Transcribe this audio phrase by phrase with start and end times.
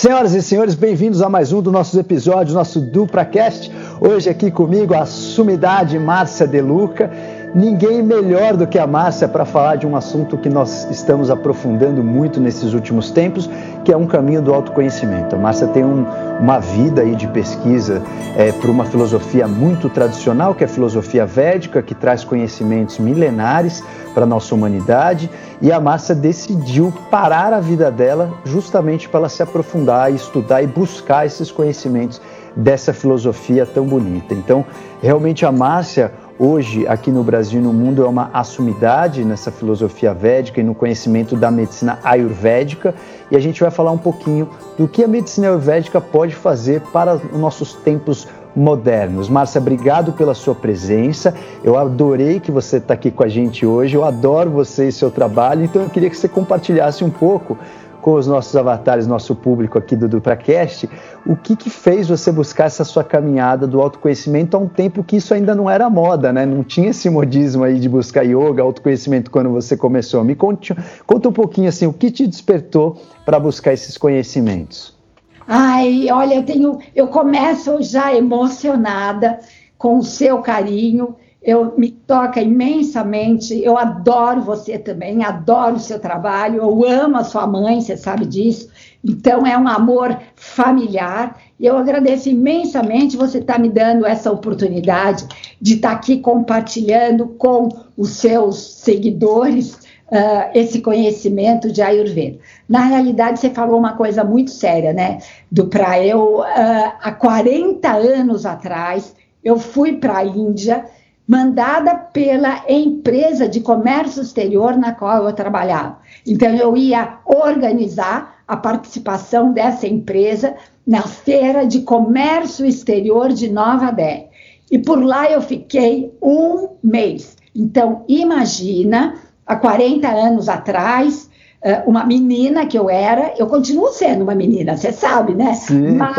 [0.00, 3.70] Senhoras e senhores, bem-vindos a mais um dos nossos episódios, nosso DupraCast.
[4.00, 7.10] Hoje aqui comigo a sumidade Márcia Deluca.
[7.52, 12.00] Ninguém melhor do que a Márcia para falar de um assunto que nós estamos aprofundando
[12.00, 13.50] muito nesses últimos tempos,
[13.84, 15.34] que é um caminho do autoconhecimento.
[15.34, 16.06] A Márcia tem um,
[16.38, 18.02] uma vida aí de pesquisa
[18.36, 23.82] é, por uma filosofia muito tradicional, que é a filosofia védica, que traz conhecimentos milenares
[24.14, 25.28] para a nossa humanidade
[25.60, 31.26] e a Márcia decidiu parar a vida dela justamente para se aprofundar, estudar e buscar
[31.26, 32.20] esses conhecimentos
[32.54, 34.34] dessa filosofia tão bonita.
[34.34, 34.64] Então,
[35.02, 40.14] realmente a Márcia hoje aqui no Brasil e no mundo é uma assumidade nessa filosofia
[40.14, 42.94] védica e no conhecimento da medicina ayurvédica
[43.30, 44.48] e a gente vai falar um pouquinho
[44.78, 48.26] do que a medicina ayurvédica pode fazer para os nossos tempos
[48.56, 49.28] modernos.
[49.28, 51.34] Márcia, obrigado pela sua presença.
[51.62, 53.94] Eu adorei que você está aqui com a gente hoje.
[53.94, 55.64] Eu adoro você e seu trabalho.
[55.64, 57.56] Então eu queria que você compartilhasse um pouco
[58.00, 60.88] com os nossos avatares, nosso público aqui do DupraCast,
[61.26, 65.16] o que, que fez você buscar essa sua caminhada do autoconhecimento a um tempo que
[65.16, 66.46] isso ainda não era moda, né?
[66.46, 70.24] Não tinha esse modismo aí de buscar yoga, autoconhecimento quando você começou.
[70.24, 70.74] Me conte,
[71.06, 74.98] conta um pouquinho assim, o que te despertou para buscar esses conhecimentos?
[75.46, 79.40] Ai, olha, eu tenho, eu começo já emocionada
[79.76, 81.16] com o seu carinho.
[81.42, 83.60] Eu me toca imensamente.
[83.62, 86.58] Eu adoro você também, adoro o seu trabalho.
[86.58, 88.68] Eu amo a sua mãe, você sabe disso.
[89.04, 91.38] Então é um amor familiar.
[91.58, 95.26] E eu agradeço imensamente você estar tá me dando essa oportunidade
[95.60, 99.78] de estar tá aqui compartilhando com os seus seguidores
[100.10, 102.38] uh, esse conhecimento de Ayurveda.
[102.68, 105.18] Na realidade, você falou uma coisa muito séria, né?
[105.50, 110.84] Do para eu, uh, há 40 anos atrás, eu fui para a Índia,
[111.26, 115.98] mandada pela empresa de comércio exterior na qual eu trabalhava.
[116.30, 120.54] Então, eu ia organizar a participação dessa empresa
[120.86, 124.26] na Feira de Comércio Exterior de Nova Delhi.
[124.70, 127.36] E por lá eu fiquei um mês.
[127.52, 131.28] Então, imagina há 40 anos atrás,
[131.62, 135.54] eh, uma menina que eu era, eu continuo sendo uma menina, você sabe, né?
[135.54, 136.16] Sim, mas,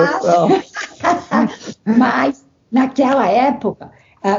[1.86, 3.90] mas naquela época,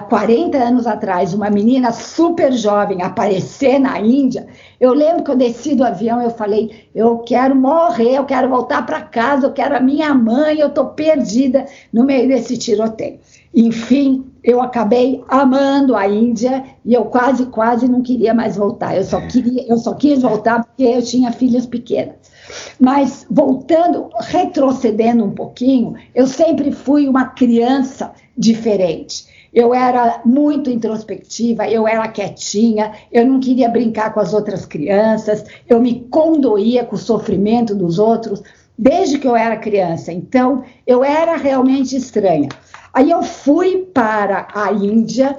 [0.08, 4.46] 40 anos atrás, uma menina super jovem aparecer na Índia,
[4.78, 8.86] eu lembro que eu desci do avião, eu falei, eu quero morrer, eu quero voltar
[8.86, 13.18] para casa, eu quero a minha mãe, eu estou perdida no meio desse tiroteio.
[13.52, 18.96] Enfim, eu acabei amando a Índia e eu quase, quase não queria mais voltar.
[18.96, 22.14] Eu só queria, eu só quis voltar porque eu tinha filhas pequenas.
[22.78, 29.31] Mas voltando, retrocedendo um pouquinho, eu sempre fui uma criança diferente.
[29.52, 35.44] Eu era muito introspectiva, eu era quietinha, eu não queria brincar com as outras crianças,
[35.68, 38.42] eu me condoía com o sofrimento dos outros
[38.78, 40.12] desde que eu era criança.
[40.12, 42.48] Então, eu era realmente estranha.
[42.92, 45.38] Aí eu fui para a Índia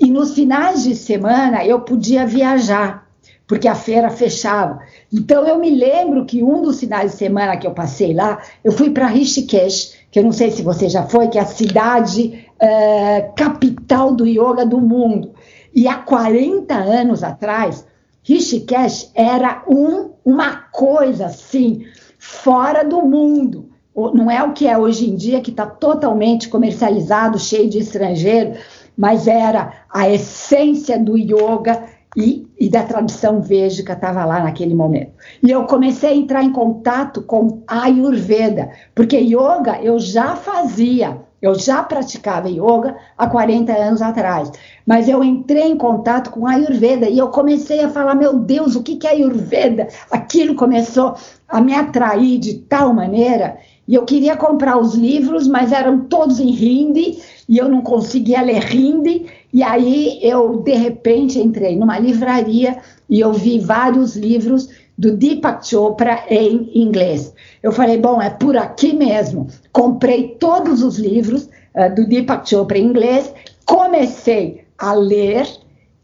[0.00, 3.06] e nos finais de semana eu podia viajar,
[3.46, 4.80] porque a feira fechava.
[5.12, 8.72] Então eu me lembro que um dos finais de semana que eu passei lá, eu
[8.72, 12.46] fui para Rishikesh, que eu não sei se você já foi, que é a cidade
[12.62, 15.32] uh, capital do yoga do mundo.
[15.74, 17.86] E há 40 anos atrás,
[18.22, 21.84] Rishikesh era um, uma coisa assim,
[22.18, 27.38] fora do mundo não é o que é hoje em dia, que está totalmente comercializado,
[27.38, 28.54] cheio de estrangeiro,
[28.96, 31.84] mas era a essência do yoga
[32.16, 35.12] e, e da tradição védica estava lá naquele momento.
[35.42, 41.20] E eu comecei a entrar em contato com a Ayurveda, porque yoga eu já fazia,
[41.42, 44.52] eu já praticava yoga há 40 anos atrás,
[44.86, 48.76] mas eu entrei em contato com a Ayurveda e eu comecei a falar: meu Deus,
[48.76, 49.88] o que é Ayurveda?
[50.10, 51.16] Aquilo começou
[51.48, 56.38] a me atrair de tal maneira e eu queria comprar os livros, mas eram todos
[56.38, 59.26] em hindi e eu não conseguia ler hindi.
[59.52, 62.78] E aí eu, de repente, entrei numa livraria
[63.10, 64.70] e eu vi vários livros
[65.02, 67.34] do Deepak Chopra em inglês.
[67.60, 69.48] Eu falei, bom, é por aqui mesmo.
[69.72, 73.34] Comprei todos os livros uh, do Deepak Chopra em inglês,
[73.66, 75.44] comecei a ler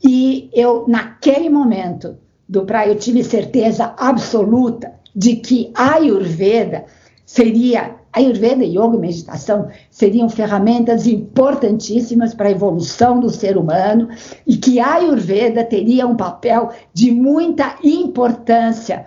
[0.03, 2.17] e eu, naquele momento,
[2.49, 6.85] do pra, eu tive certeza absoluta de que a Ayurveda
[7.25, 14.09] seria Ayurveda, Yoga e meditação seriam ferramentas importantíssimas para a evolução do ser humano
[14.47, 19.07] e que a Ayurveda teria um papel de muita importância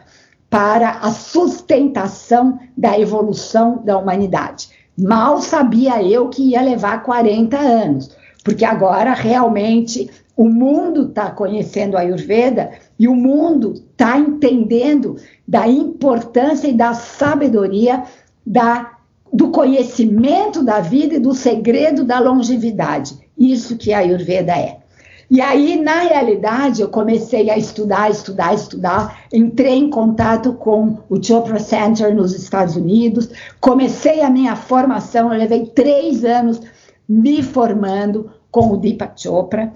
[0.49, 4.69] para a sustentação da evolução da humanidade.
[4.97, 11.95] Mal sabia eu que ia levar 40 anos, porque agora realmente o mundo está conhecendo
[11.95, 15.15] a Ayurveda e o mundo está entendendo
[15.47, 18.03] da importância e da sabedoria
[18.45, 18.97] da,
[19.31, 23.17] do conhecimento da vida e do segredo da longevidade.
[23.37, 24.81] Isso que a Ayurveda é.
[25.29, 29.23] E aí, na realidade, eu comecei a estudar, estudar, estudar.
[29.31, 33.29] Entrei em contato com o Chopra Center nos Estados Unidos.
[33.61, 35.31] Comecei a minha formação.
[35.31, 36.59] Eu levei três anos
[37.07, 39.71] me formando com o Deepak Chopra.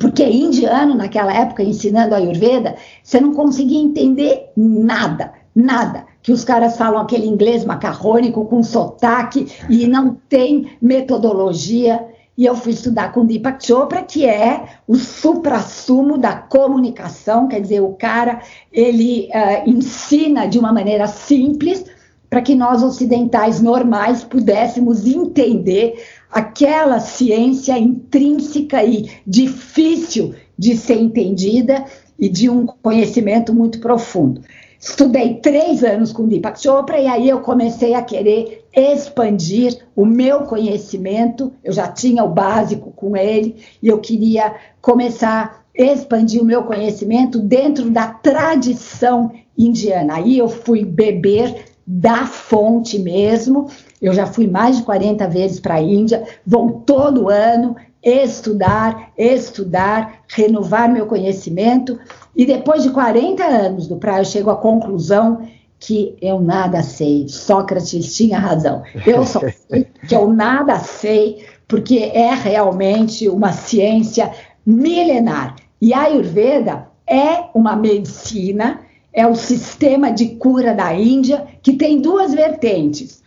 [0.00, 6.04] Porque indiano, naquela época, ensinando a Ayurveda, você não conseguia entender nada, nada.
[6.24, 12.04] Que os caras falam aquele inglês macarrônico com sotaque e não tem metodologia
[12.36, 17.80] e eu fui estudar com Deepak Chopra, que é o supra-sumo da comunicação, quer dizer,
[17.80, 18.40] o cara,
[18.72, 21.84] ele uh, ensina de uma maneira simples
[22.28, 31.84] para que nós ocidentais normais pudéssemos entender aquela ciência intrínseca e difícil de ser entendida
[32.18, 34.40] e de um conhecimento muito profundo.
[34.84, 40.40] Estudei três anos com Deepak Chopra e aí eu comecei a querer expandir o meu
[40.40, 41.50] conhecimento.
[41.64, 46.64] Eu já tinha o básico com ele e eu queria começar a expandir o meu
[46.64, 50.16] conhecimento dentro da tradição indiana.
[50.16, 53.70] Aí eu fui beber da fonte mesmo.
[54.02, 60.20] Eu já fui mais de 40 vezes para a Índia, vou todo ano estudar, estudar,
[60.28, 61.98] renovar meu conhecimento.
[62.36, 65.48] E depois de 40 anos do praia, eu chego à conclusão
[65.78, 67.26] que eu nada sei.
[67.28, 68.82] Sócrates tinha razão.
[69.06, 74.30] Eu só sei que eu nada sei, porque é realmente uma ciência
[74.66, 75.56] milenar.
[75.80, 78.80] E a Ayurveda é uma medicina,
[79.12, 83.24] é o sistema de cura da Índia, que tem duas vertentes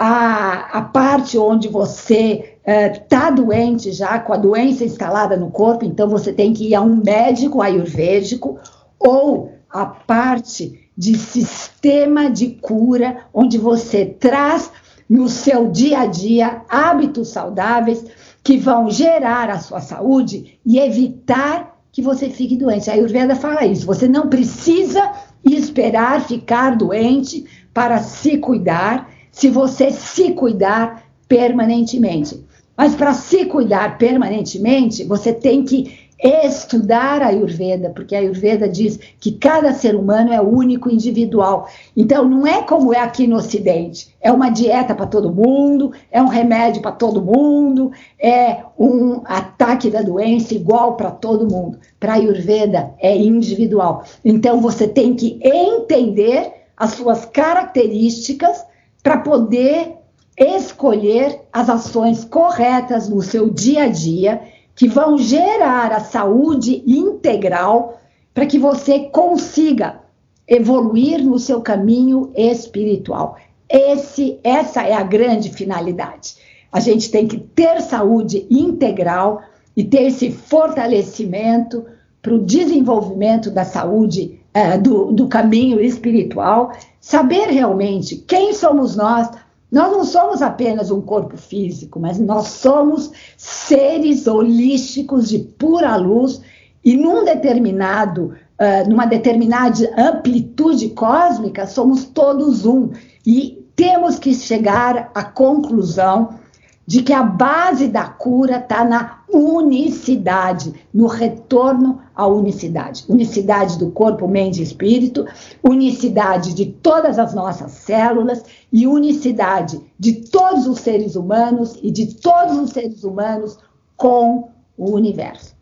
[0.00, 5.84] a, a parte onde você está é, doente já, com a doença instalada no corpo,
[5.84, 8.58] então você tem que ir a um médico ayurvédico,
[8.98, 14.70] ou a parte de sistema de cura, onde você traz
[15.08, 18.04] no seu dia a dia hábitos saudáveis
[18.42, 22.90] que vão gerar a sua saúde e evitar que você fique doente.
[22.90, 23.86] A Ayurveda fala isso.
[23.86, 25.12] Você não precisa
[25.44, 32.44] esperar ficar doente para se cuidar se você se cuidar permanentemente.
[32.80, 38.98] Mas para se cuidar permanentemente, você tem que estudar a Ayurveda, porque a Ayurveda diz
[39.20, 41.68] que cada ser humano é único, individual.
[41.94, 44.08] Então, não é como é aqui no Ocidente.
[44.18, 49.90] É uma dieta para todo mundo, é um remédio para todo mundo, é um ataque
[49.90, 51.78] da doença igual para todo mundo.
[51.98, 54.04] Para a Ayurveda é individual.
[54.24, 58.64] Então, você tem que entender as suas características
[59.02, 59.99] para poder
[60.40, 64.40] escolher as ações corretas no seu dia a dia
[64.74, 68.00] que vão gerar a saúde integral
[68.32, 70.00] para que você consiga
[70.48, 73.36] evoluir no seu caminho espiritual.
[73.68, 76.34] Esse, essa é a grande finalidade.
[76.72, 79.42] A gente tem que ter saúde integral
[79.76, 81.84] e ter esse fortalecimento
[82.22, 89.28] para o desenvolvimento da saúde, é, do, do caminho espiritual saber realmente quem somos nós.
[89.70, 96.40] Nós não somos apenas um corpo físico, mas nós somos seres holísticos de pura luz
[96.84, 102.90] e num determinado, uh, numa determinada amplitude cósmica, somos todos um.
[103.24, 106.40] E temos que chegar à conclusão
[106.86, 113.06] de que a base da cura está na unicidade, no retorno à unicidade.
[113.08, 115.24] Unicidade do corpo, mente e espírito,
[115.62, 122.14] unicidade de todas as nossas células e unicidade de todos os seres humanos e de
[122.16, 123.58] todos os seres humanos
[123.96, 125.54] com o universo.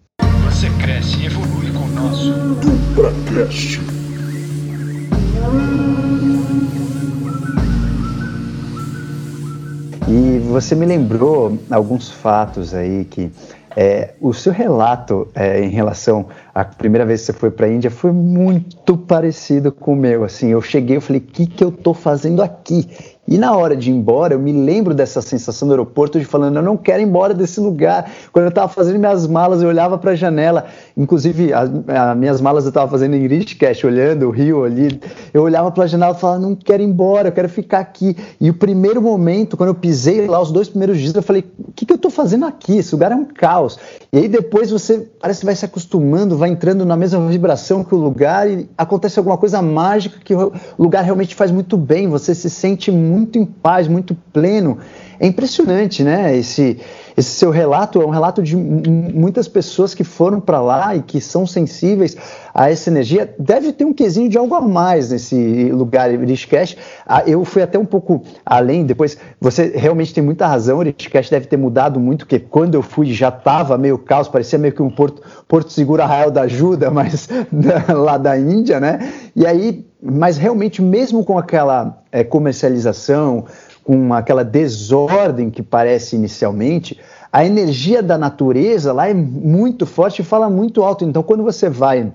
[0.47, 3.79] Você cresce e evolui com o nosso DupraCast.
[10.09, 13.31] E você me lembrou alguns fatos aí que
[13.81, 17.71] é, o seu relato é, em relação à primeira vez que você foi para a
[17.71, 20.25] Índia foi muito parecido com o meu.
[20.25, 22.89] Assim, eu cheguei e falei: o que, que eu estou fazendo aqui?
[23.31, 26.57] E na hora de ir embora, eu me lembro dessa sensação do aeroporto de falando,
[26.57, 28.11] eu não quero ir embora desse lugar.
[28.33, 30.65] Quando eu estava fazendo minhas malas, eu olhava para a janela,
[30.97, 34.99] inclusive as, as, minhas malas eu estava fazendo em Griscast, olhando o rio ali.
[35.35, 38.17] Eu olhava para a janela e falava, não quero ir embora, eu quero ficar aqui.
[38.41, 41.73] E o primeiro momento, quando eu pisei lá, os dois primeiros dias, eu falei, o
[41.73, 42.79] que, que eu estou fazendo aqui?
[42.79, 43.79] Esse lugar é um caos.
[44.11, 47.95] E aí depois você parece que vai se acostumando, vai entrando na mesma vibração que
[47.95, 52.35] o lugar e acontece alguma coisa mágica que o lugar realmente faz muito bem, você
[52.35, 54.79] se sente muito muito em paz, muito pleno.
[55.21, 56.37] É impressionante, né?
[56.37, 56.79] Esse,
[57.19, 61.21] esse seu relato é um relato de muitas pessoas que foram para lá e que
[61.21, 62.17] são sensíveis
[62.55, 63.35] a essa energia.
[63.37, 66.77] Deve ter um quesinho de algo a mais nesse lugar, Rishikesh.
[67.05, 71.47] Ah, eu fui até um pouco além, depois, você realmente tem muita razão, Rishikesh deve
[71.47, 74.91] ter mudado muito, porque quando eu fui já estava meio caos, parecia meio que um
[74.91, 77.29] porto, porto seguro arraial da ajuda, mas
[77.89, 79.13] lá da Índia, né?
[79.35, 83.45] E aí, mas realmente, mesmo com aquela é, comercialização,
[83.89, 87.01] com aquela desordem que parece inicialmente,
[87.33, 91.07] a energia da natureza lá é muito forte e fala muito alto.
[91.07, 92.13] Então, quando você vai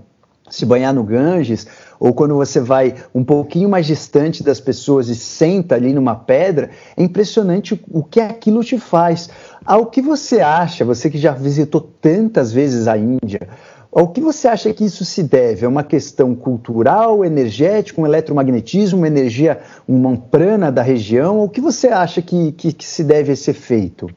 [0.51, 1.65] se banhar no Ganges,
[1.99, 6.69] ou quando você vai um pouquinho mais distante das pessoas e senta ali numa pedra,
[6.95, 9.31] é impressionante o que aquilo te faz.
[9.65, 13.47] Ao que você acha, você que já visitou tantas vezes a Índia,
[13.95, 15.65] ao que você acha que isso se deve?
[15.65, 21.43] É uma questão cultural, energética, um eletromagnetismo, uma energia, uma prana da região?
[21.43, 24.09] O que você acha que, que, que se deve a esse efeito?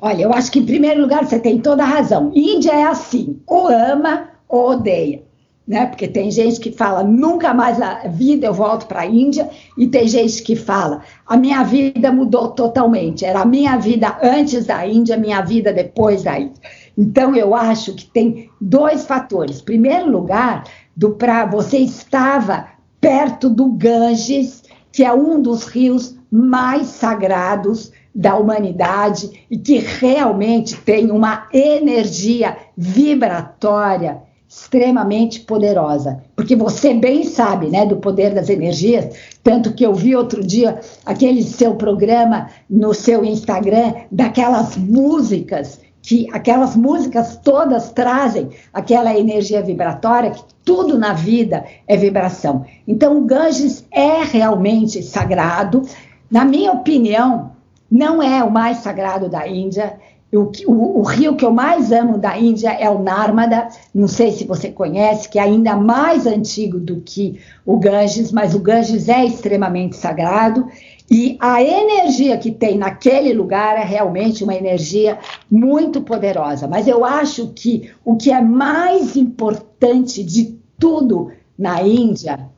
[0.00, 2.30] Olha, eu acho que em primeiro lugar você tem toda a razão.
[2.34, 5.22] Índia é assim, ou ama ou odeia.
[5.66, 5.84] Né?
[5.84, 9.86] Porque tem gente que fala nunca mais na vida eu volto para a Índia, e
[9.86, 13.24] tem gente que fala a minha vida mudou totalmente.
[13.24, 16.62] Era a minha vida antes da Índia, minha vida depois da Índia.
[16.98, 19.62] Então, eu acho que tem dois fatores.
[19.62, 20.64] Primeiro lugar,
[20.96, 22.66] do para você estava
[23.00, 30.76] perto do Ganges, que é um dos rios mais sagrados da humanidade e que realmente
[30.76, 39.14] tem uma energia vibratória extremamente poderosa, porque você bem sabe, né, do poder das energias,
[39.42, 46.26] tanto que eu vi outro dia aquele seu programa no seu Instagram daquelas músicas que
[46.32, 52.64] aquelas músicas todas trazem aquela energia vibratória, que tudo na vida é vibração.
[52.86, 55.82] Então, o Ganges é realmente sagrado.
[56.30, 57.50] Na minha opinião,
[57.90, 59.98] não é o mais sagrado da Índia.
[60.32, 63.68] O, o, o, rio que eu mais amo da Índia é o Narmada.
[63.94, 68.54] Não sei se você conhece, que é ainda mais antigo do que o Ganges, mas
[68.54, 70.66] o Ganges é extremamente sagrado.
[71.10, 75.18] E a energia que tem naquele lugar é realmente uma energia
[75.50, 76.68] muito poderosa.
[76.68, 82.50] Mas eu acho que o que é mais importante de tudo na Índia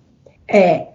[0.49, 0.89] é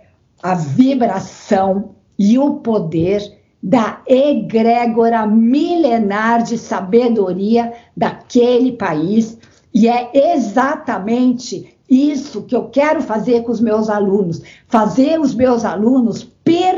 [0.43, 3.21] a vibração e o poder
[3.63, 9.37] da egrégora milenar de sabedoria daquele país.
[9.73, 15.63] E é exatamente isso que eu quero fazer com os meus alunos, fazer os meus
[15.63, 16.34] alunos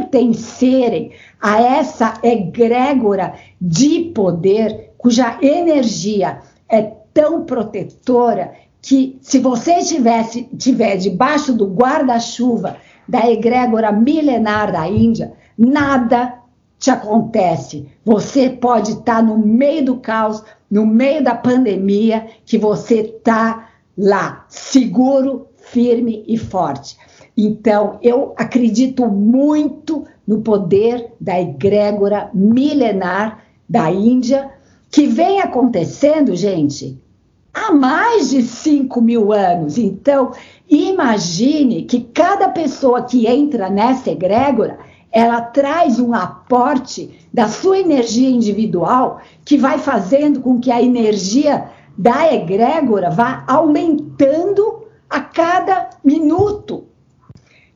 [0.07, 1.11] pertencerem
[1.41, 6.81] a essa egrégora de poder cuja energia é
[7.13, 15.33] tão protetora que se você tivesse tiver debaixo do guarda-chuva da egrégora milenar da Índia,
[15.57, 16.39] nada
[16.79, 17.87] te acontece.
[18.05, 24.45] Você pode estar no meio do caos, no meio da pandemia, que você está lá,
[24.49, 26.97] seguro, firme e forte.
[27.37, 34.49] Então, eu acredito muito no poder da egrégora milenar da Índia,
[34.89, 36.99] que vem acontecendo, gente,
[37.53, 39.77] há mais de 5 mil anos.
[39.77, 40.31] Então,
[40.67, 44.79] imagine que cada pessoa que entra nessa egrégora,
[45.11, 51.69] ela traz um aporte da sua energia individual que vai fazendo com que a energia
[51.97, 56.85] da egrégora vá aumentando a cada minuto.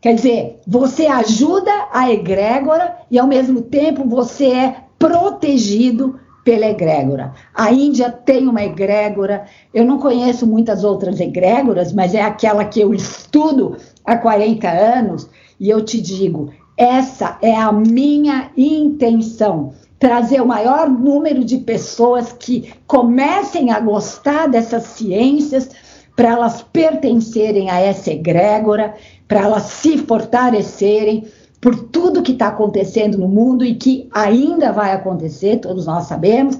[0.01, 7.33] Quer dizer, você ajuda a egrégora e ao mesmo tempo você é protegido pela egrégora.
[7.53, 12.81] A Índia tem uma egrégora, eu não conheço muitas outras egrégoras, mas é aquela que
[12.81, 15.29] eu estudo há 40 anos
[15.59, 22.33] e eu te digo, essa é a minha intenção trazer o maior número de pessoas
[22.33, 25.69] que comecem a gostar dessas ciências,
[26.15, 28.95] para elas pertencerem a essa egrégora,
[29.31, 31.23] para elas se fortalecerem
[31.61, 36.57] por tudo que está acontecendo no mundo e que ainda vai acontecer, todos nós sabemos,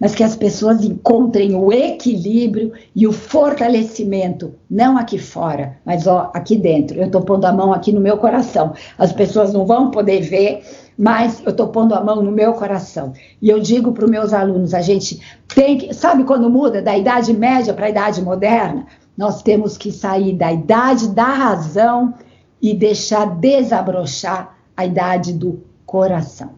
[0.00, 6.30] mas que as pessoas encontrem o equilíbrio e o fortalecimento, não aqui fora, mas ó,
[6.32, 6.98] aqui dentro.
[6.98, 8.72] Eu estou pondo a mão aqui no meu coração.
[8.96, 10.62] As pessoas não vão poder ver,
[10.96, 13.12] mas eu estou pondo a mão no meu coração.
[13.42, 15.20] E eu digo para os meus alunos: a gente
[15.54, 15.92] tem que.
[15.92, 18.86] Sabe quando muda da idade média para a idade moderna?
[19.16, 22.14] Nós temos que sair da idade da razão
[22.60, 26.50] e deixar desabrochar a idade do coração.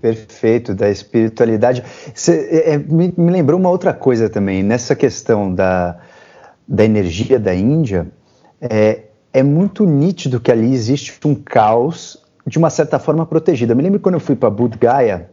[0.00, 1.82] Perfeito, da espiritualidade.
[2.14, 5.98] Você, é, é, me, me, lembrou uma outra coisa também, nessa questão da,
[6.66, 8.06] da energia da Índia,
[8.60, 13.72] é, é muito nítido que ali existe um caos de uma certa forma protegida.
[13.72, 15.30] Eu me lembro quando eu fui para Bodh Gaya,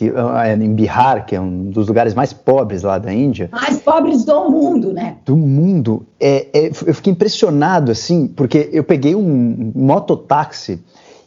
[0.00, 3.50] que é em Bihar, que é um dos lugares mais pobres lá da Índia.
[3.52, 5.16] Mais pobres do mundo, né?
[5.26, 6.06] Do mundo.
[6.18, 10.80] É, é, eu fiquei impressionado, assim, porque eu peguei um mototáxi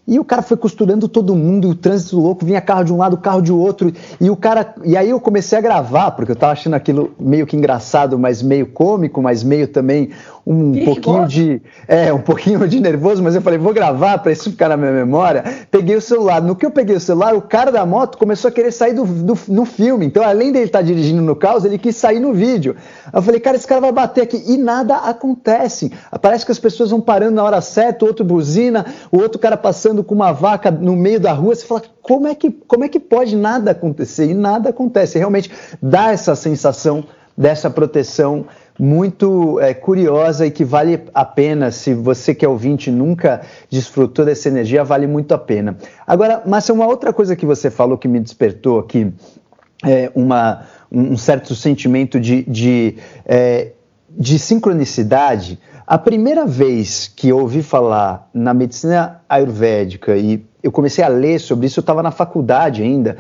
[0.08, 2.98] e o cara foi costurando todo mundo, e o trânsito louco, vinha carro de um
[2.98, 4.74] lado, carro de outro, e o cara.
[4.84, 8.42] E aí eu comecei a gravar, porque eu tava achando aquilo meio que engraçado, mas
[8.42, 10.10] meio cômico, mas meio também
[10.46, 11.62] um pouquinho de.
[11.88, 14.92] É, um pouquinho de nervoso, mas eu falei, vou gravar para isso ficar na minha
[14.92, 15.44] memória.
[15.72, 16.42] Peguei o celular.
[16.42, 19.06] No que eu peguei o celular, o cara da moto começou a querer sair do,
[19.06, 20.06] do no filme.
[20.06, 22.76] Então, além dele estar tá dirigindo no caos, ele quis sair no vídeo.
[23.14, 24.44] Eu falei, cara, esse cara vai bater aqui.
[24.46, 25.94] E nada acontece.
[26.22, 29.56] Parece que as pessoas vão parando na hora certa, o outro buzina, o outro cara
[29.56, 31.56] passando com uma vaca no meio da rua.
[31.56, 34.30] Você fala, como é que, como é que pode nada acontecer?
[34.30, 35.18] E nada acontece.
[35.18, 35.50] Realmente
[35.82, 37.06] dá essa sensação
[37.38, 38.46] dessa proteção
[38.80, 44.26] muito é, curiosa e que vale a pena, se você que é ouvinte nunca desfrutou
[44.26, 45.78] dessa energia, vale muito a pena.
[46.06, 49.14] Agora, Márcia, uma outra coisa que você falou que me despertou aqui,
[49.86, 53.72] é uma, um certo sentimento de, de, é,
[54.10, 55.60] de sincronicidade.
[55.86, 61.40] A primeira vez que eu ouvi falar na medicina ayurvédica e eu comecei a ler
[61.40, 63.18] sobre isso, eu estava na faculdade ainda,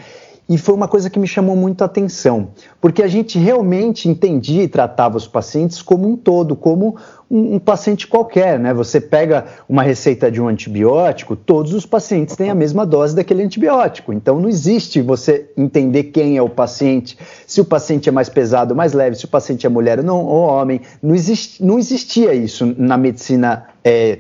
[0.54, 4.62] e foi uma coisa que me chamou muito a atenção, porque a gente realmente entendia
[4.62, 6.96] e tratava os pacientes como um todo, como
[7.30, 8.72] um, um, paciente qualquer, né?
[8.72, 13.42] Você pega uma receita de um antibiótico, todos os pacientes têm a mesma dose daquele
[13.42, 14.14] antibiótico.
[14.14, 17.18] Então não existe você entender quem é o paciente,
[17.48, 20.24] se o paciente é mais pesado mais leve, se o paciente é mulher ou, não,
[20.24, 20.82] ou homem.
[21.02, 23.66] Não, existe, não existia isso na medicina.
[23.84, 24.20] É,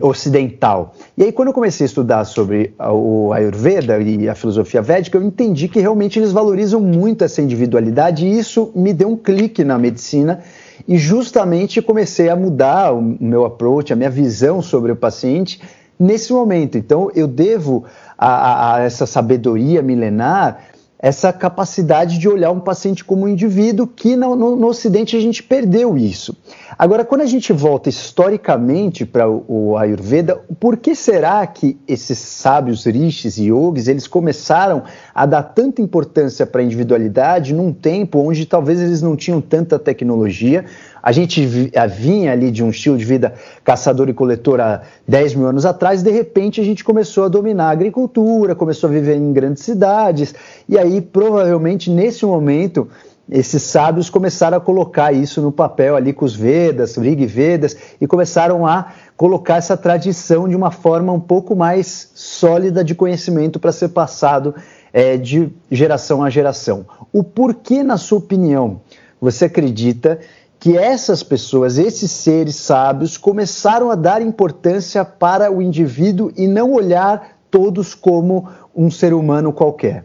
[0.00, 0.94] ocidental.
[1.16, 5.22] E aí, quando eu comecei a estudar sobre o Ayurveda e a filosofia védica, eu
[5.22, 9.78] entendi que realmente eles valorizam muito essa individualidade e isso me deu um clique na
[9.78, 10.40] medicina
[10.86, 15.60] e justamente comecei a mudar o meu approach, a minha visão sobre o paciente
[15.98, 16.76] nesse momento.
[16.76, 17.84] Então, eu devo
[18.18, 20.58] a, a, a essa sabedoria milenar
[21.02, 25.20] essa capacidade de olhar um paciente como um indivíduo que no, no, no Ocidente a
[25.20, 26.36] gente perdeu isso.
[26.78, 32.18] Agora, quando a gente volta historicamente para o, o, Ayurveda, por que será que esses
[32.18, 38.20] sábios rishis e yogis eles começaram a dar tanta importância para a individualidade num tempo
[38.20, 40.64] onde talvez eles não tinham tanta tecnologia,
[41.02, 43.34] a gente vinha ali de um estilo de vida
[43.64, 47.68] caçador e coletor há 10 mil anos atrás, de repente a gente começou a dominar
[47.68, 50.34] a agricultura, começou a viver em grandes cidades,
[50.68, 52.88] e aí provavelmente nesse momento
[53.30, 58.06] esses sábios começaram a colocar isso no papel ali com os Vedas, Rig Vedas, e
[58.06, 63.72] começaram a colocar essa tradição de uma forma um pouco mais sólida de conhecimento para
[63.72, 64.54] ser passado
[64.92, 66.84] é, de geração a geração.
[67.12, 68.80] O porquê, na sua opinião,
[69.20, 70.18] você acredita
[70.62, 76.72] que essas pessoas, esses seres sábios, começaram a dar importância para o indivíduo e não
[76.72, 80.04] olhar todos como um ser humano qualquer?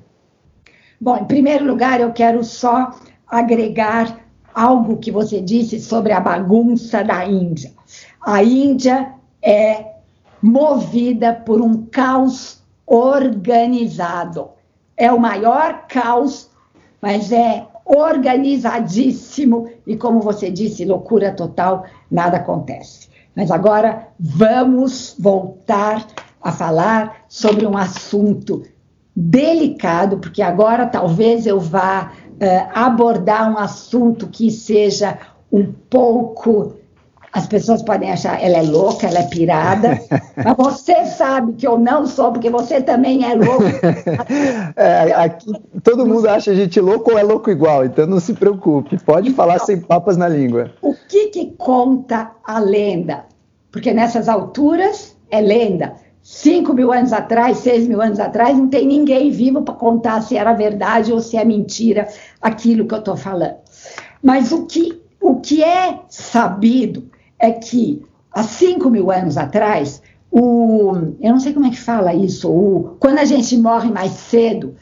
[0.99, 2.91] Bom, em primeiro lugar, eu quero só
[3.27, 4.19] agregar
[4.51, 7.71] algo que você disse sobre a bagunça da Índia.
[8.19, 9.85] A Índia é
[10.41, 14.49] movida por um caos organizado.
[14.97, 16.49] É o maior caos,
[16.99, 23.07] mas é organizadíssimo e, como você disse, loucura total, nada acontece.
[23.35, 26.05] Mas agora vamos voltar
[26.41, 28.63] a falar sobre um assunto
[29.15, 35.17] delicado, porque agora talvez eu vá uh, abordar um assunto que seja
[35.51, 36.75] um pouco
[37.33, 39.99] as pessoas podem achar ela é louca, ela é pirada,
[40.35, 43.63] mas você sabe que eu não sou, porque você também é louco.
[44.75, 45.51] É, aqui,
[45.83, 49.31] todo mundo acha a gente louco ou é louco igual, então não se preocupe, pode
[49.31, 50.71] falar então, sem papas na língua.
[50.81, 53.25] O que, que conta a lenda?
[53.71, 55.95] Porque nessas alturas é lenda.
[56.21, 60.37] Cinco mil anos atrás, seis mil anos atrás, não tem ninguém vivo para contar se
[60.37, 62.07] era verdade ou se é mentira
[62.41, 63.55] aquilo que eu estou falando.
[64.21, 67.09] Mas o que, o que é sabido
[67.39, 72.13] é que há 5 mil anos atrás, o, eu não sei como é que fala
[72.13, 74.75] isso, o, quando a gente morre mais cedo,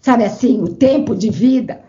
[0.00, 1.80] sabe assim, o tempo de vida.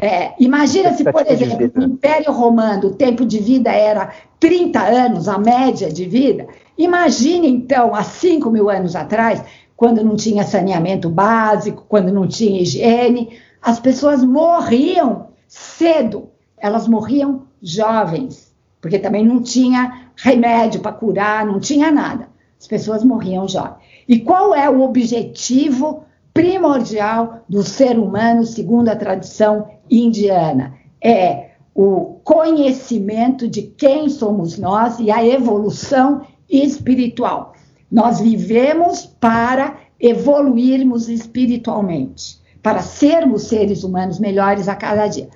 [0.00, 5.28] É, imagina se, por exemplo, no Império Romano o tempo de vida era 30 anos,
[5.28, 6.46] a média de vida.
[6.76, 9.42] Imagine, então, há 5 mil anos atrás,
[9.76, 17.42] quando não tinha saneamento básico, quando não tinha higiene, as pessoas morriam cedo, elas morriam
[17.60, 18.47] jovens
[18.80, 22.28] porque também não tinha remédio para curar, não tinha nada.
[22.60, 23.76] As pessoas morriam jovens.
[24.08, 30.74] E qual é o objetivo primordial do ser humano, segundo a tradição indiana?
[31.02, 37.54] É o conhecimento de quem somos nós e a evolução espiritual.
[37.90, 45.28] Nós vivemos para evoluirmos espiritualmente, para sermos seres humanos melhores a cada dia.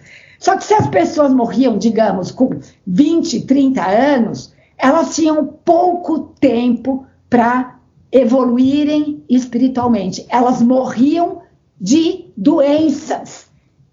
[0.43, 2.51] Só que se as pessoas morriam, digamos, com
[2.85, 7.79] 20, 30 anos, elas tinham pouco tempo para
[8.11, 10.27] evoluírem espiritualmente.
[10.29, 11.43] Elas morriam
[11.81, 13.47] de doenças,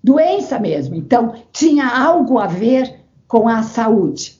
[0.03, 0.95] doença mesmo.
[0.95, 2.95] Então, tinha algo a ver
[3.27, 4.39] com a saúde.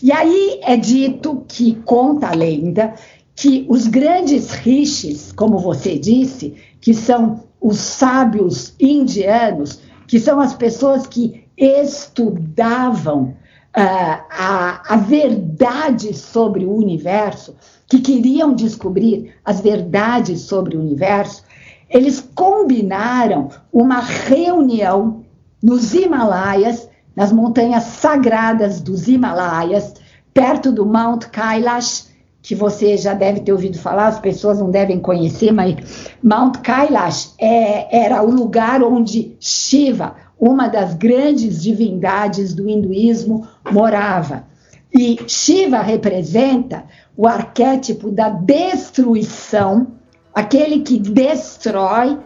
[0.00, 2.94] E aí é dito que, conta a lenda,
[3.34, 9.80] que os grandes rishis, como você disse, que são os sábios indianos,
[10.12, 13.34] que são as pessoas que estudavam
[13.74, 17.56] uh, a, a verdade sobre o universo,
[17.88, 21.42] que queriam descobrir as verdades sobre o universo,
[21.88, 25.24] eles combinaram uma reunião
[25.62, 29.94] nos Himalaias, nas montanhas sagradas dos Himalaias,
[30.34, 32.11] perto do Mount Kailash,
[32.42, 37.34] que você já deve ter ouvido falar, as pessoas não devem conhecer, mas Mount Kailash
[37.38, 44.44] é, era o lugar onde Shiva, uma das grandes divindades do hinduísmo, morava.
[44.92, 46.84] E Shiva representa
[47.16, 49.86] o arquétipo da destruição,
[50.34, 52.18] aquele que destrói,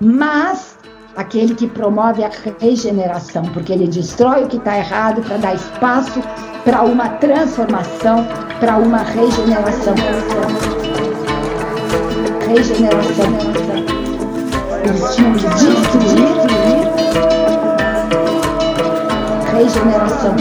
[0.00, 0.78] mas
[1.16, 6.22] aquele que promove a regeneração, porque ele destrói o que está errado para dar espaço
[6.64, 8.26] para uma transformação,
[8.58, 9.94] para uma regeneração.
[12.48, 13.26] Regeneração.
[14.84, 16.40] Eles tinham que destruir,
[19.52, 20.36] regeneração.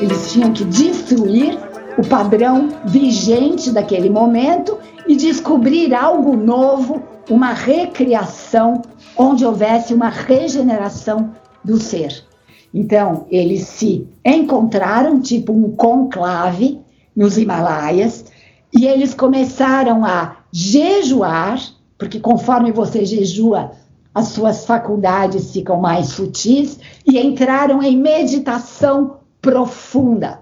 [0.00, 1.58] Eles tinham que destruir
[1.96, 8.82] o padrão vigente daquele momento e descobrir algo novo, uma recriação,
[9.16, 11.32] onde houvesse uma regeneração
[11.64, 12.24] do ser.
[12.72, 16.80] Então, eles se encontraram, tipo um conclave,
[17.14, 18.24] nos Himalaias,
[18.72, 21.60] e eles começaram a jejuar,
[21.96, 23.72] porque conforme você jejua,
[24.12, 30.40] as suas faculdades ficam mais sutis, e entraram em meditação profunda.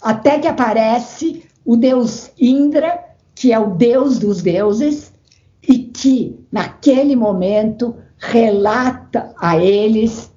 [0.00, 2.98] Até que aparece o deus Indra,
[3.34, 5.11] que é o deus dos deuses,
[6.02, 10.32] que, naquele momento, relata a eles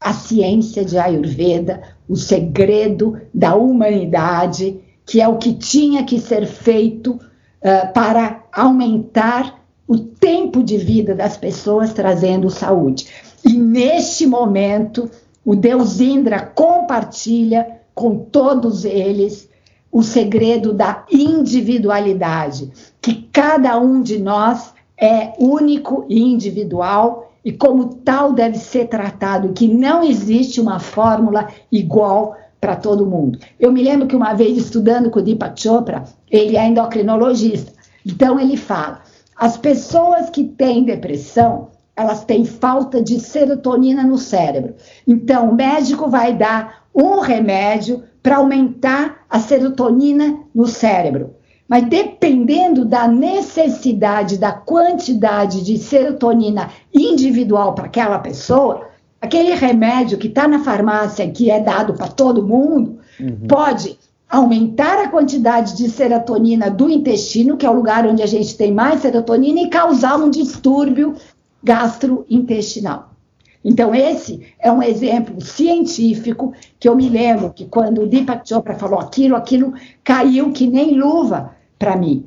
[0.00, 6.46] a ciência de Ayurveda, o segredo da humanidade, que é o que tinha que ser
[6.46, 13.06] feito uh, para aumentar o tempo de vida das pessoas, trazendo saúde.
[13.44, 15.10] E neste momento,
[15.44, 19.46] o Deus Indra compartilha com todos eles
[19.94, 22.68] o segredo da individualidade,
[23.00, 29.52] que cada um de nós é único e individual e como tal deve ser tratado,
[29.52, 33.38] que não existe uma fórmula igual para todo mundo.
[33.60, 37.72] Eu me lembro que uma vez estudando com o Deepak Chopra, ele é endocrinologista,
[38.04, 39.00] então ele fala,
[39.36, 44.74] as pessoas que têm depressão, elas têm falta de serotonina no cérebro.
[45.06, 51.34] Então o médico vai dar um remédio para aumentar a serotonina no cérebro.
[51.68, 58.88] Mas dependendo da necessidade, da quantidade de serotonina individual para aquela pessoa,
[59.20, 63.46] aquele remédio que está na farmácia, que é dado para todo mundo, uhum.
[63.46, 68.56] pode aumentar a quantidade de serotonina do intestino, que é o lugar onde a gente
[68.56, 71.14] tem mais serotonina, e causar um distúrbio
[71.62, 73.13] gastrointestinal.
[73.64, 78.74] Então, esse é um exemplo científico que eu me lembro que quando o Deepak Chopra
[78.74, 79.72] falou aquilo, aquilo
[80.02, 82.26] caiu que nem luva para mim.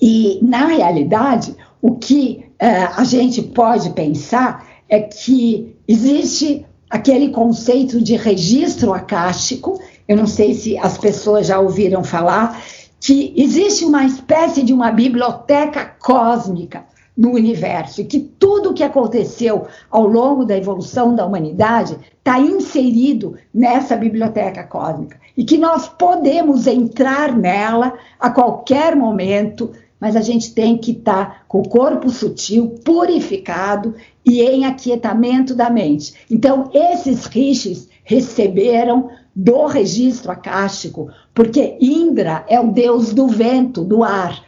[0.00, 8.02] E, na realidade, o que uh, a gente pode pensar é que existe aquele conceito
[8.02, 12.60] de registro acástico, eu não sei se as pessoas já ouviram falar,
[13.00, 16.84] que existe uma espécie de uma biblioteca cósmica
[17.16, 22.38] no universo e que tudo o que aconteceu ao longo da evolução da humanidade está
[22.38, 29.70] inserido nessa biblioteca cósmica e que nós podemos entrar nela a qualquer momento,
[30.00, 33.94] mas a gente tem que estar tá com o corpo sutil, purificado
[34.24, 36.14] e em aquietamento da mente.
[36.30, 44.02] Então, esses rishis receberam do registro acástico, porque Indra é o deus do vento, do
[44.04, 44.44] ar.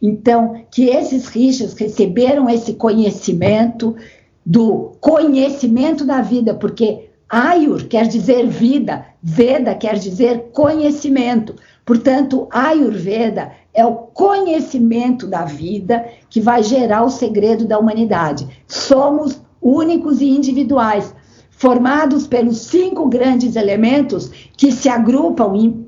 [0.00, 3.96] Então, que esses rishis receberam esse conhecimento
[4.44, 11.54] do conhecimento da vida, porque Ayur quer dizer vida, Veda quer dizer conhecimento.
[11.84, 18.48] Portanto, Ayurveda é o conhecimento da vida que vai gerar o segredo da humanidade.
[18.66, 21.14] Somos únicos e individuais.
[21.50, 25.84] formados pelos cinco grandes elementos que se agrupam em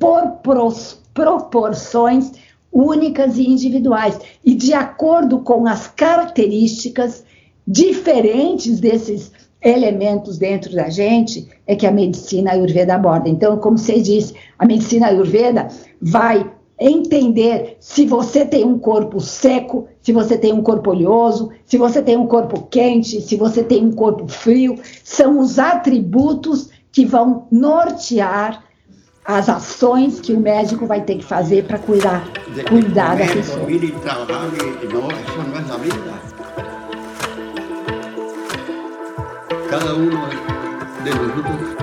[1.14, 2.32] proporções
[2.72, 7.24] únicas e individuais, e de acordo com as características
[7.66, 13.28] diferentes desses elementos dentro da gente, é que a medicina Ayurveda aborda.
[13.28, 15.68] Então, como você disse, a medicina Ayurveda
[16.00, 21.76] vai entender se você tem um corpo seco, se você tem um corpo oleoso, se
[21.76, 27.04] você tem um corpo quente, se você tem um corpo frio, são os atributos que
[27.04, 28.64] vão nortear
[29.36, 32.24] as ações que o médico vai ter que fazer para cuidar,
[32.68, 33.66] cuidar da pessoa.
[39.70, 41.79] Cada um de nós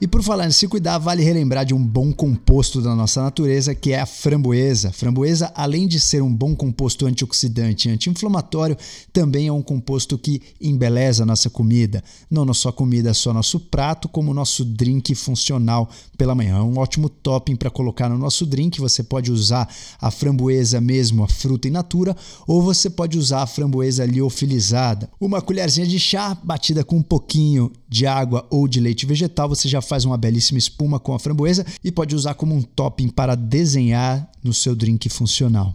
[0.00, 3.74] e por falar em se cuidar, vale relembrar de um bom composto da nossa natureza,
[3.74, 4.88] que é a framboesa.
[4.88, 8.78] A framboesa, além de ser um bom composto antioxidante e anti-inflamatório,
[9.12, 12.02] também é um composto que embeleza a nossa comida.
[12.30, 16.56] Não só comida, só nosso prato, como nosso drink funcional pela manhã.
[16.56, 18.80] É um ótimo topping para colocar no nosso drink.
[18.80, 19.68] Você pode usar
[20.00, 25.10] a framboesa mesmo, a fruta in natura, ou você pode usar a framboesa liofilizada.
[25.20, 29.68] Uma colherzinha de chá batida com um pouquinho de água ou de leite vegetal, você
[29.68, 33.34] já faz uma belíssima espuma com a framboesa e pode usar como um topping para
[33.34, 35.74] desenhar no seu drink funcional.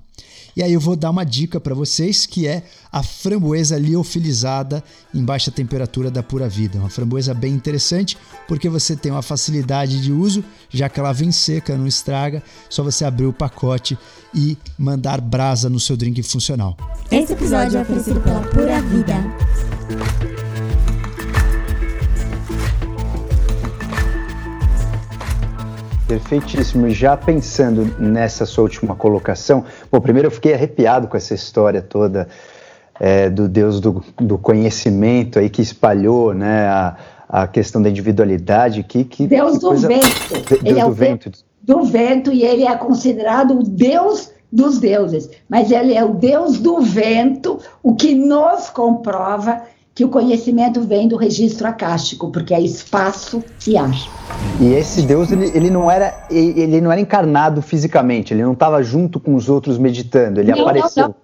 [0.56, 4.82] E aí eu vou dar uma dica para vocês que é a framboesa liofilizada
[5.14, 6.80] em baixa temperatura da Pura Vida.
[6.80, 11.30] Uma framboesa bem interessante porque você tem uma facilidade de uso, já que ela vem
[11.30, 13.98] seca, não estraga, só você abrir o pacote
[14.34, 16.78] e mandar brasa no seu drink funcional.
[17.12, 20.35] Esse episódio é oferecido pela Pura Vida.
[26.08, 26.90] Perfeitíssimo.
[26.90, 32.28] Já pensando nessa sua última colocação, bom, primeiro eu fiquei arrepiado com essa história toda
[33.00, 36.96] é, do Deus do, do, conhecimento aí que espalhou, né, a,
[37.28, 38.84] a questão da individualidade.
[38.84, 39.88] Que, que Deus que do coisa...
[39.88, 40.62] vento.
[40.62, 41.32] De, ele é o vento.
[41.62, 46.60] Do vento e ele é considerado o Deus dos deuses, mas ele é o Deus
[46.60, 49.64] do vento, o que nos comprova
[49.96, 53.96] que o conhecimento vem do registro acástico, porque é espaço e ar.
[54.60, 58.84] E esse Deus ele, ele não era ele não era encarnado fisicamente, ele não estava
[58.84, 61.04] junto com os outros meditando, ele não, apareceu.
[61.04, 61.16] Não, não.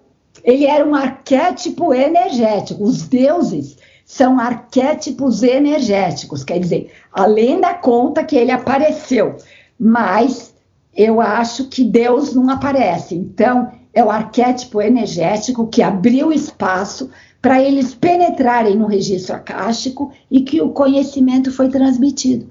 [0.42, 2.82] Ele era um arquétipo energético.
[2.82, 9.36] Os deuses são arquétipos energéticos, quer dizer, além da conta que ele apareceu,
[9.78, 10.54] mas
[10.96, 13.14] eu acho que Deus não aparece.
[13.14, 17.10] Então, é o arquétipo energético que abriu espaço
[17.42, 22.46] para eles penetrarem no registro acástico e que o conhecimento foi transmitido.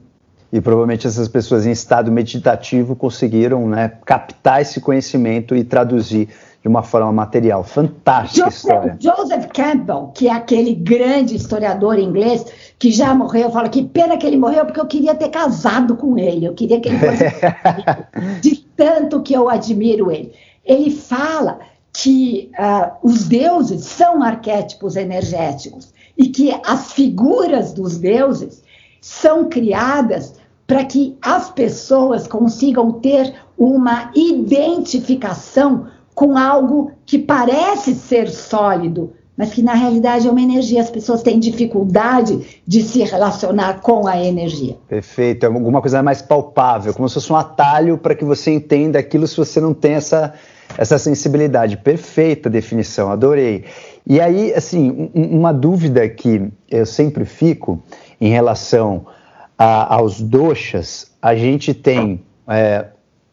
[0.51, 6.27] E provavelmente essas pessoas em estado meditativo conseguiram né, captar esse conhecimento e traduzir
[6.61, 7.63] de uma forma material.
[7.63, 8.97] Fantástica Joseph, história.
[8.99, 12.45] Joseph Campbell, que é aquele grande historiador inglês
[12.77, 16.17] que já morreu, fala que pena que ele morreu porque eu queria ter casado com
[16.17, 17.23] ele, eu queria que ele fosse
[18.41, 20.33] de tanto que eu admiro ele.
[20.65, 21.59] Ele fala
[21.93, 28.63] que uh, os deuses são arquétipos energéticos e que as figuras dos deuses
[29.01, 38.29] são criadas para que as pessoas consigam ter uma identificação com algo que parece ser
[38.29, 40.81] sólido, mas que na realidade é uma energia.
[40.81, 44.77] As pessoas têm dificuldade de se relacionar com a energia.
[44.87, 48.99] Perfeito, é alguma coisa mais palpável, como se fosse um atalho para que você entenda
[48.99, 50.33] aquilo se você não tem essa
[50.77, 51.77] essa sensibilidade.
[51.77, 53.65] Perfeita definição, adorei.
[54.05, 57.81] E aí, assim, um, uma dúvida que eu sempre fico
[58.19, 59.05] em relação
[59.57, 62.85] a, aos doxas, a gente tem é,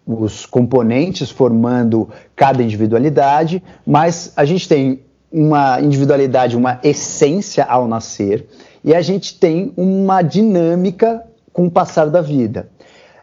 [0.07, 8.47] os componentes formando cada individualidade, mas a gente tem uma individualidade, uma essência ao nascer,
[8.83, 11.23] e a gente tem uma dinâmica
[11.53, 12.69] com o passar da vida.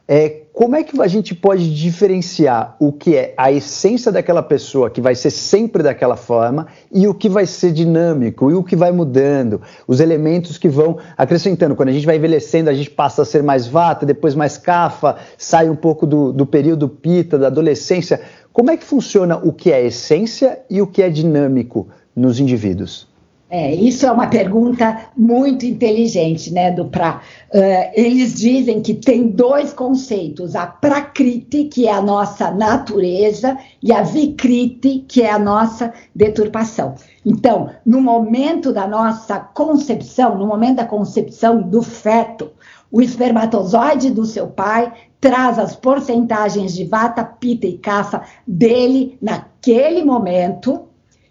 [0.08, 4.89] É, como é que a gente pode diferenciar o que é a essência daquela pessoa,
[4.89, 8.76] que vai ser sempre daquela forma, e o que vai ser dinâmico, e o que
[8.76, 11.76] vai mudando, os elementos que vão acrescentando.
[11.76, 15.18] Quando a gente vai envelhecendo, a gente passa a ser mais vata, depois mais cafa,
[15.38, 18.22] sai um pouco do, do período pita, da adolescência.
[18.54, 23.14] Como é que funciona o que é essência e o que é dinâmico nos indivíduos?
[23.58, 27.22] É, isso é uma pergunta muito inteligente, né, do Pra.
[27.54, 33.94] Uh, eles dizem que tem dois conceitos, a Prakriti, que é a nossa natureza, e
[33.94, 36.96] a Vikriti, que é a nossa deturpação.
[37.26, 42.52] Então, no momento da nossa concepção, no momento da concepção do feto,
[42.91, 44.91] o espermatozoide do seu pai
[45.22, 50.85] traz as porcentagens de vata, pita e kapha dele naquele momento,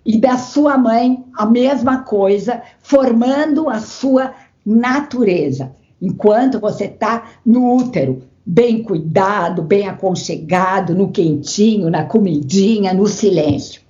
[0.04, 5.72] e da sua mãe a mesma coisa, formando a sua natureza.
[6.00, 13.80] Enquanto você está no útero, bem cuidado, bem aconchegado, no quentinho, na comidinha, no silêncio.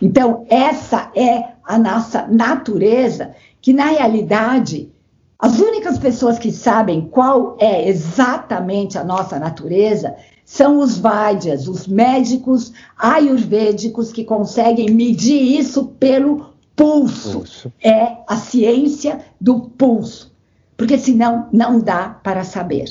[0.00, 4.92] Então, essa é a nossa natureza, que na realidade,
[5.38, 11.86] as únicas pessoas que sabem qual é exatamente a nossa natureza são os Vaidyas, os
[11.86, 17.38] médicos ayurvédicos que conseguem medir isso pelo pulso.
[17.38, 17.72] pulso.
[17.82, 20.32] É a ciência do pulso.
[20.76, 22.84] Porque senão não dá para saber.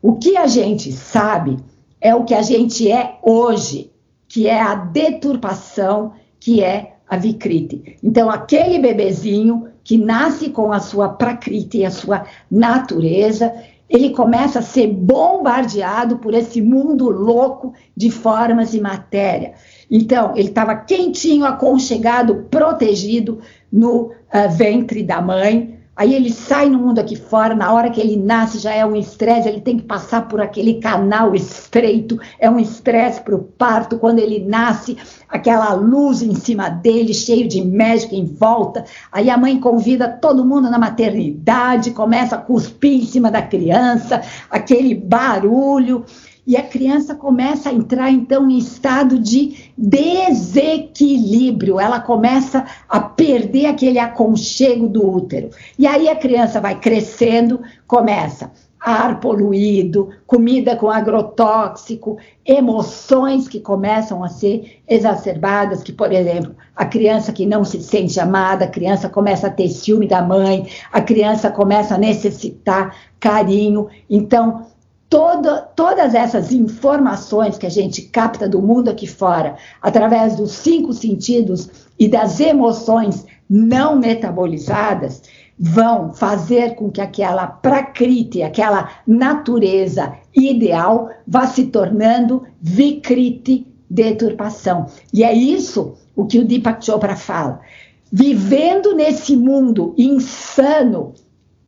[0.00, 1.58] O que a gente sabe
[2.00, 3.90] é o que a gente é hoje,
[4.28, 7.96] que é a deturpação, que é a Vikriti.
[8.02, 13.52] Então, aquele bebezinho que nasce com a sua prakriti, a sua natureza,
[13.88, 19.54] ele começa a ser bombardeado por esse mundo louco de formas e matéria.
[19.90, 23.38] Então, ele estava quentinho, aconchegado, protegido
[23.70, 27.98] no uh, ventre da mãe, Aí ele sai no mundo aqui fora, na hora que
[27.98, 32.50] ele nasce já é um estresse, ele tem que passar por aquele canal estreito, é
[32.50, 33.98] um estresse para o parto.
[33.98, 38.84] Quando ele nasce, aquela luz em cima dele, cheio de médico em volta.
[39.10, 44.20] Aí a mãe convida todo mundo na maternidade, começa a cuspir em cima da criança,
[44.50, 46.04] aquele barulho
[46.46, 53.66] e a criança começa a entrar então em estado de desequilíbrio, ela começa a perder
[53.66, 55.50] aquele aconchego do útero.
[55.78, 58.52] E aí a criança vai crescendo, começa
[58.86, 66.84] ar poluído, comida com agrotóxico, emoções que começam a ser exacerbadas, que, por exemplo, a
[66.84, 71.00] criança que não se sente amada, a criança começa a ter ciúme da mãe, a
[71.00, 73.88] criança começa a necessitar carinho.
[74.08, 74.66] Então,
[75.08, 80.92] Todo, todas essas informações que a gente capta do mundo aqui fora, através dos cinco
[80.92, 85.22] sentidos e das emoções não metabolizadas,
[85.58, 94.86] vão fazer com que aquela prakriti, aquela natureza ideal, vá se tornando vikriti, deturpação.
[95.14, 97.60] E é isso o que o Deepak Chopra fala.
[98.12, 101.14] Vivendo nesse mundo insano,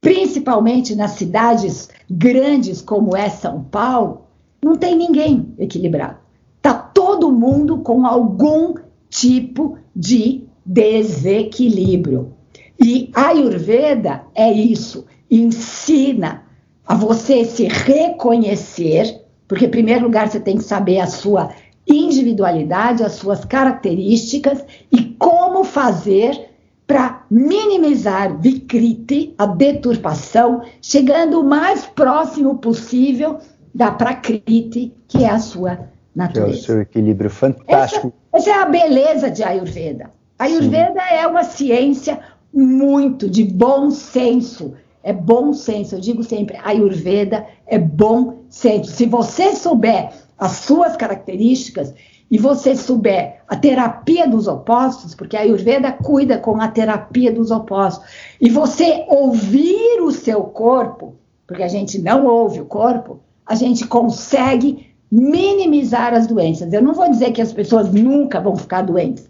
[0.01, 4.23] principalmente nas cidades grandes como é São Paulo,
[4.63, 6.19] não tem ninguém equilibrado.
[6.57, 8.75] Está todo mundo com algum
[9.09, 12.33] tipo de desequilíbrio.
[12.81, 16.45] E a Ayurveda é isso, ensina
[16.87, 21.51] a você se reconhecer, porque em primeiro lugar você tem que saber a sua
[21.87, 26.49] individualidade, as suas características e como fazer
[26.89, 33.39] para minimizar Vikriti, a deturpação, chegando o mais próximo possível
[33.75, 36.51] da Prakriti, que é a sua natureza.
[36.51, 38.11] Que é o seu equilíbrio fantástico.
[38.33, 40.11] Essa, essa é a beleza de Ayurveda.
[40.39, 41.15] Ayurveda Sim.
[41.15, 42.21] é uma ciência
[42.53, 44.73] muito de bom senso.
[45.03, 48.93] É bom senso, eu digo sempre, Ayurveda é bom senso.
[48.93, 51.93] Se você souber as suas características,
[52.31, 57.51] e você souber a terapia dos opostos, porque a Ayurveda cuida com a terapia dos
[57.51, 58.07] opostos,
[58.41, 63.87] e você ouvir o seu corpo, porque a gente não ouve o corpo, a gente
[63.87, 66.71] consegue minimizar as doenças.
[66.71, 69.27] Eu não vou dizer que as pessoas nunca vão ficar doentes.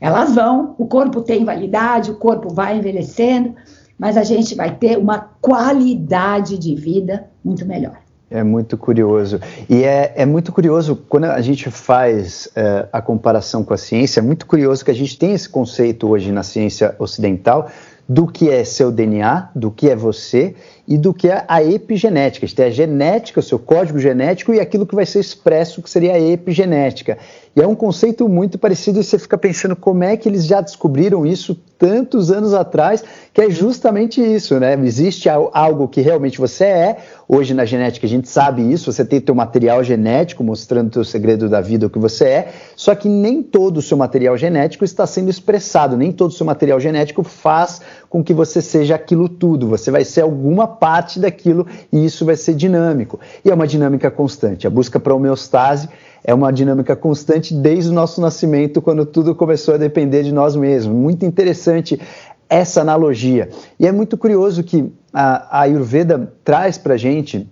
[0.00, 3.56] Elas vão, o corpo tem validade, o corpo vai envelhecendo,
[3.98, 8.05] mas a gente vai ter uma qualidade de vida muito melhor.
[8.28, 9.40] É muito curioso.
[9.68, 14.18] E é, é muito curioso quando a gente faz é, a comparação com a ciência,
[14.18, 17.70] é muito curioso que a gente tem esse conceito hoje na ciência ocidental
[18.08, 20.54] do que é seu DNA, do que é você
[20.86, 22.46] e do que é a epigenética.
[22.46, 25.90] Gente tem a genética, o seu código genético e aquilo que vai ser expresso, que
[25.90, 27.18] seria a epigenética.
[27.56, 30.60] E é um conceito muito parecido e você fica pensando como é que eles já
[30.60, 34.74] descobriram isso tantos anos atrás, que é justamente isso, né?
[34.84, 36.96] Existe algo que realmente você é.
[37.28, 41.04] Hoje na genética a gente sabe isso, você tem teu material genético mostrando o teu
[41.04, 44.84] segredo da vida, o que você é, só que nem todo o seu material genético
[44.84, 49.28] está sendo expressado, nem todo o seu material genético faz com que você seja aquilo
[49.28, 49.68] tudo.
[49.68, 53.18] Você vai ser alguma parte daquilo e isso vai ser dinâmico.
[53.44, 54.66] E é uma dinâmica constante.
[54.66, 55.88] A busca para homeostase
[56.24, 60.56] é uma dinâmica constante desde o nosso nascimento, quando tudo começou a depender de nós
[60.56, 60.94] mesmos.
[60.94, 62.00] Muito interessante
[62.48, 63.48] essa analogia.
[63.78, 67.48] E é muito curioso que a, a Ayurveda traz para gente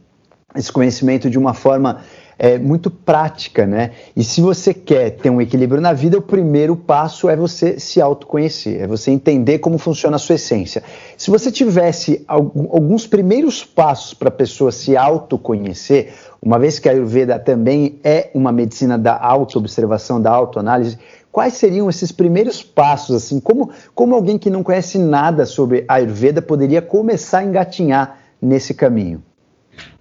[0.55, 2.01] esse conhecimento de uma forma
[2.39, 3.93] é, muito prática, né?
[4.17, 8.01] E se você quer ter um equilíbrio na vida, o primeiro passo é você se
[8.01, 10.83] autoconhecer, é você entender como funciona a sua essência.
[11.17, 16.13] Se você tivesse alguns primeiros passos para a pessoa se autoconhecer,
[16.43, 20.99] uma vez que a Ayurveda também é uma medicina da autoobservação, da autoanálise,
[21.33, 26.43] quais seriam esses primeiros passos, assim, como, como alguém que não conhece nada sobre Ayurveda
[26.43, 29.23] poderia começar a engatinhar nesse caminho?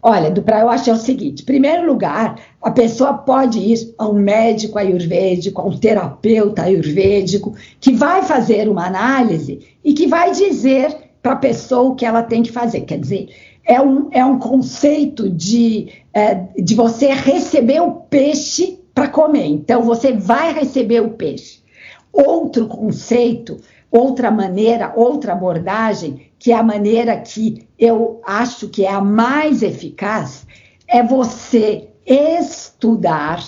[0.06, 3.93] Olha, do para eu acho é o seguinte: em primeiro lugar, a pessoa pode ir
[3.97, 10.06] a um médico ayurvédico, a um terapeuta ayurvédico, que vai fazer uma análise e que
[10.06, 12.82] vai dizer para a pessoa o que ela tem que fazer.
[12.82, 13.30] Quer dizer,
[13.66, 19.45] é um, é um conceito de, é, de você receber o peixe para comer.
[19.45, 21.64] Então, você vai receber o peixe.
[22.12, 23.58] Outro conceito,
[23.94, 29.62] outra maneira, outra abordagem, que é a maneira que eu acho que é a mais
[29.62, 30.48] eficaz,
[30.88, 33.41] é você estudar,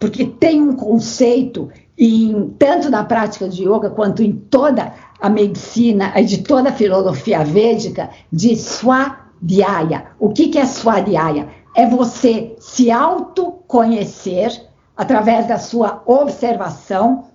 [0.00, 6.20] porque tem um conceito, em, tanto na prática de yoga quanto em toda a medicina
[6.20, 10.06] de toda a filosofia védica, de swadhyaya.
[10.18, 11.48] O que, que é swadhyaya?
[11.76, 14.50] É você se autoconhecer
[14.96, 17.26] através da sua observação,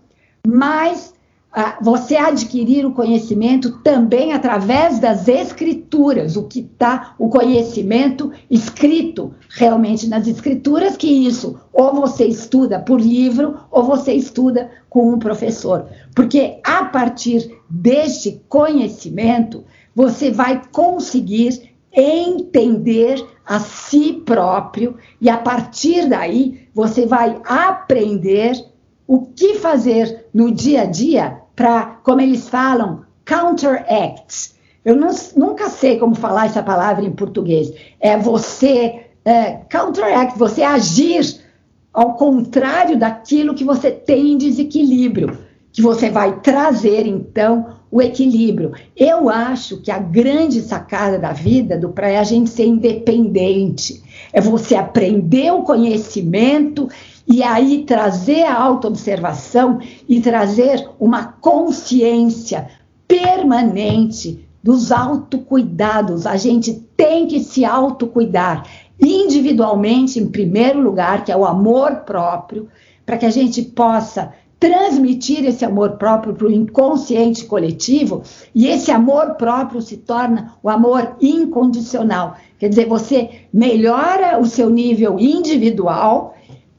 [0.46, 1.14] mas
[1.82, 10.08] você adquirir o conhecimento também através das escrituras, o que está o conhecimento escrito realmente
[10.08, 15.88] nas escrituras, que isso ou você estuda por livro ou você estuda com um professor.
[16.14, 19.64] Porque a partir deste conhecimento,
[19.96, 28.54] você vai conseguir entender a si próprio e a partir daí você vai aprender
[29.08, 34.52] o que fazer no dia a dia para, como eles falam, counteract.
[34.84, 37.74] Eu não, nunca sei como falar essa palavra em português.
[38.00, 41.42] É você é, counteract, você agir
[41.94, 45.38] ao contrário daquilo que você tem em desequilíbrio,
[45.72, 48.74] que você vai trazer então o equilíbrio.
[48.96, 54.04] Eu acho que a grande sacada da vida do praia é a gente ser independente.
[54.32, 56.88] É você aprender o conhecimento
[57.28, 62.70] e aí trazer a autoobservação e trazer uma consciência
[63.08, 66.26] permanente dos autocuidados.
[66.26, 68.66] A gente tem que se autocuidar
[69.00, 72.68] individualmente, em primeiro lugar, que é o amor próprio,
[73.06, 78.24] para que a gente possa transmitir esse amor próprio para o inconsciente coletivo
[78.56, 82.38] e esse amor próprio se torna o amor incondicional.
[82.58, 86.34] Quer dizer, você melhora o seu nível individual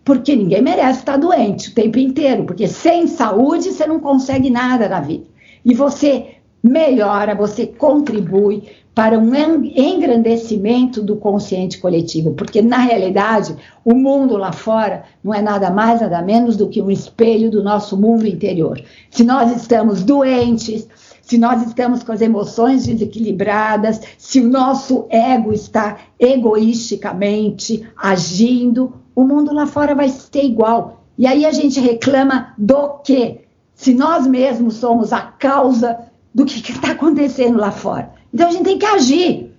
[0.09, 4.88] porque ninguém merece estar doente o tempo inteiro, porque sem saúde você não consegue nada
[4.88, 5.26] na vida.
[5.62, 8.62] E você melhora, você contribui
[8.94, 13.54] para um engrandecimento do consciente coletivo, porque na realidade
[13.84, 17.62] o mundo lá fora não é nada mais, nada menos do que um espelho do
[17.62, 18.80] nosso mundo interior.
[19.11, 20.88] Se nós estamos doentes,
[21.20, 29.24] se nós estamos com as emoções desequilibradas, se o nosso ego está egoisticamente agindo, o
[29.24, 31.02] mundo lá fora vai ser igual.
[31.18, 33.40] E aí a gente reclama do quê?
[33.74, 35.98] Se nós mesmos somos a causa
[36.32, 38.12] do que está acontecendo lá fora.
[38.32, 39.52] Então a gente tem que agir.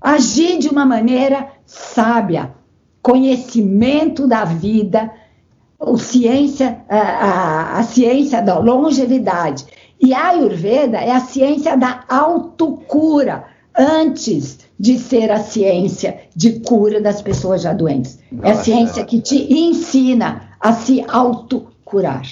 [0.00, 2.54] Agir de uma maneira sábia.
[3.02, 5.10] Conhecimento da vida,
[5.80, 9.66] a ciência, a, a, a ciência da longevidade.
[10.00, 13.46] E a Ayurveda é a ciência da autocura,
[13.76, 18.18] antes de ser a ciência de cura das pessoas já doentes.
[18.42, 22.22] É a ciência que te ensina a se autocurar.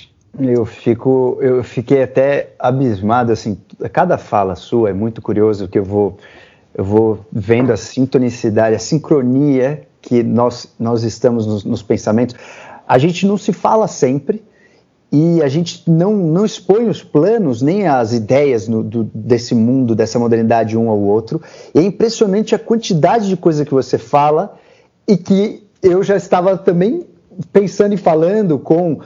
[0.41, 3.59] Eu fico, eu fiquei até abismado assim.
[3.93, 6.17] Cada fala sua é muito curioso que eu vou,
[6.75, 12.35] eu vou vendo a sintonicidade, a sincronia que nós nós estamos nos, nos pensamentos.
[12.87, 14.43] A gente não se fala sempre,
[15.11, 19.95] e a gente não, não expõe os planos nem as ideias no, do, desse mundo,
[19.95, 21.41] dessa modernidade um ao outro.
[21.75, 24.59] E é impressionante a quantidade de coisa que você fala
[25.07, 27.07] e que eu já estava também
[27.53, 28.99] pensando e falando com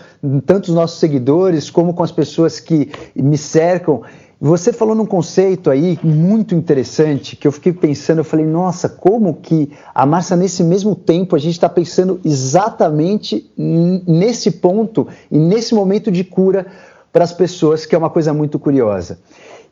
[0.45, 4.03] tantos nossos seguidores como com as pessoas que me cercam.
[4.45, 9.35] Você falou num conceito aí muito interessante que eu fiquei pensando, eu falei, nossa, como
[9.35, 15.77] que a Márcia, nesse mesmo tempo, a gente está pensando exatamente nesse ponto e nesse
[15.77, 16.67] momento de cura
[17.13, 19.21] para as pessoas, que é uma coisa muito curiosa,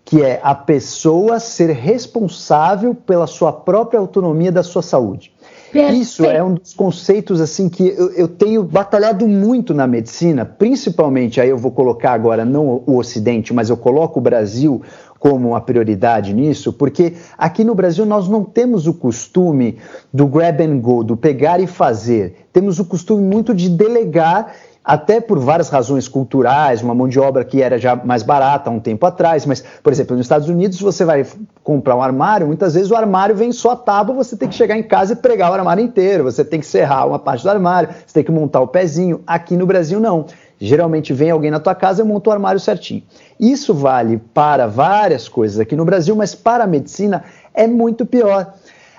[0.05, 5.33] que é a pessoa ser responsável pela sua própria autonomia da sua saúde.
[5.73, 6.03] Perfeito.
[6.03, 11.41] Isso é um dos conceitos assim que eu, eu, tenho batalhado muito na medicina, principalmente
[11.41, 14.83] aí eu vou colocar agora não o Ocidente, mas eu coloco o Brasil
[15.19, 19.79] como uma prioridade nisso, porque aqui no Brasil nós não temos o costume
[20.13, 22.47] do grab and go, do pegar e fazer.
[22.53, 24.53] Temos o costume muito de delegar
[24.91, 28.73] até por várias razões culturais, uma mão de obra que era já mais barata há
[28.73, 31.25] um tempo atrás, mas, por exemplo, nos Estados Unidos, você vai
[31.63, 34.83] comprar um armário, muitas vezes o armário vem só tábua, você tem que chegar em
[34.83, 38.15] casa e pregar o armário inteiro, você tem que serrar uma parte do armário, você
[38.15, 39.21] tem que montar o pezinho.
[39.25, 40.27] Aqui no Brasil, não.
[40.59, 43.05] Geralmente vem alguém na tua casa e monta o armário certinho.
[43.39, 47.23] Isso vale para várias coisas aqui no Brasil, mas para a medicina
[47.55, 48.55] é muito pior.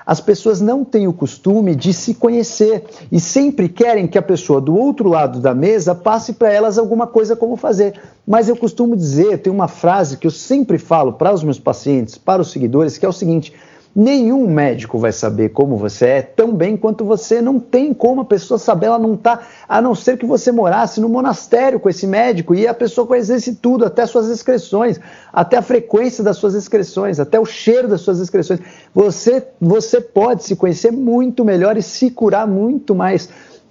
[0.06, 4.60] As pessoas não têm o costume de se conhecer e sempre querem que a pessoa
[4.60, 8.00] do outro lado da mesa passe para elas alguma coisa como fazer.
[8.26, 12.18] Mas eu costumo dizer, tem uma frase que eu sempre falo para os meus pacientes,
[12.18, 13.54] para os seguidores, que é o seguinte:
[13.94, 17.42] Nenhum médico vai saber como você é tão bem quanto você.
[17.42, 21.02] Não tem como a pessoa saber, ela não está, a não ser que você morasse
[21.02, 24.98] no monastério com esse médico e a pessoa conhecesse tudo, até suas excreções,
[25.34, 28.62] até a frequência das suas excreções, até o cheiro das suas excreções.
[28.96, 33.28] Você, você pode se conhecer muito melhor e se curar muito mais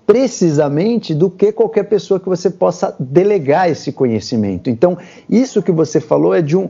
[0.06, 4.68] precisamente do que qualquer pessoa que você possa delegar esse conhecimento.
[4.68, 4.98] Então,
[5.30, 6.68] isso que você falou é de um.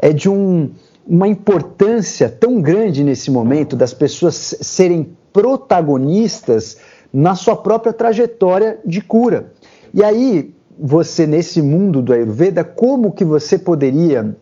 [0.00, 0.70] É de um
[1.08, 6.76] uma importância tão grande nesse momento das pessoas serem protagonistas
[7.10, 9.52] na sua própria trajetória de cura.
[9.94, 14.36] E aí, você nesse mundo do Ayurveda, como que você poderia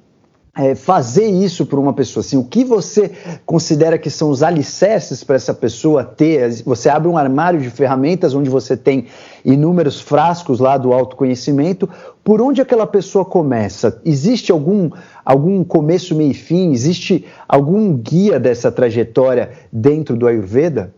[0.56, 2.22] é, fazer isso para uma pessoa?
[2.22, 3.10] Assim, o que você
[3.44, 6.62] considera que são os alicerces para essa pessoa ter?
[6.64, 9.06] Você abre um armário de ferramentas onde você tem
[9.44, 11.88] inúmeros frascos lá do autoconhecimento.
[12.24, 14.00] Por onde aquela pessoa começa?
[14.04, 14.90] Existe algum,
[15.24, 16.72] algum começo, meio e fim?
[16.72, 20.94] Existe algum guia dessa trajetória dentro do Ayurveda?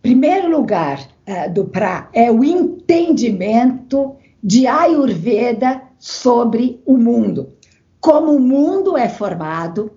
[0.00, 7.53] Primeiro lugar uh, do pra é o entendimento de Ayurveda sobre o mundo
[8.04, 9.90] como o mundo é formado,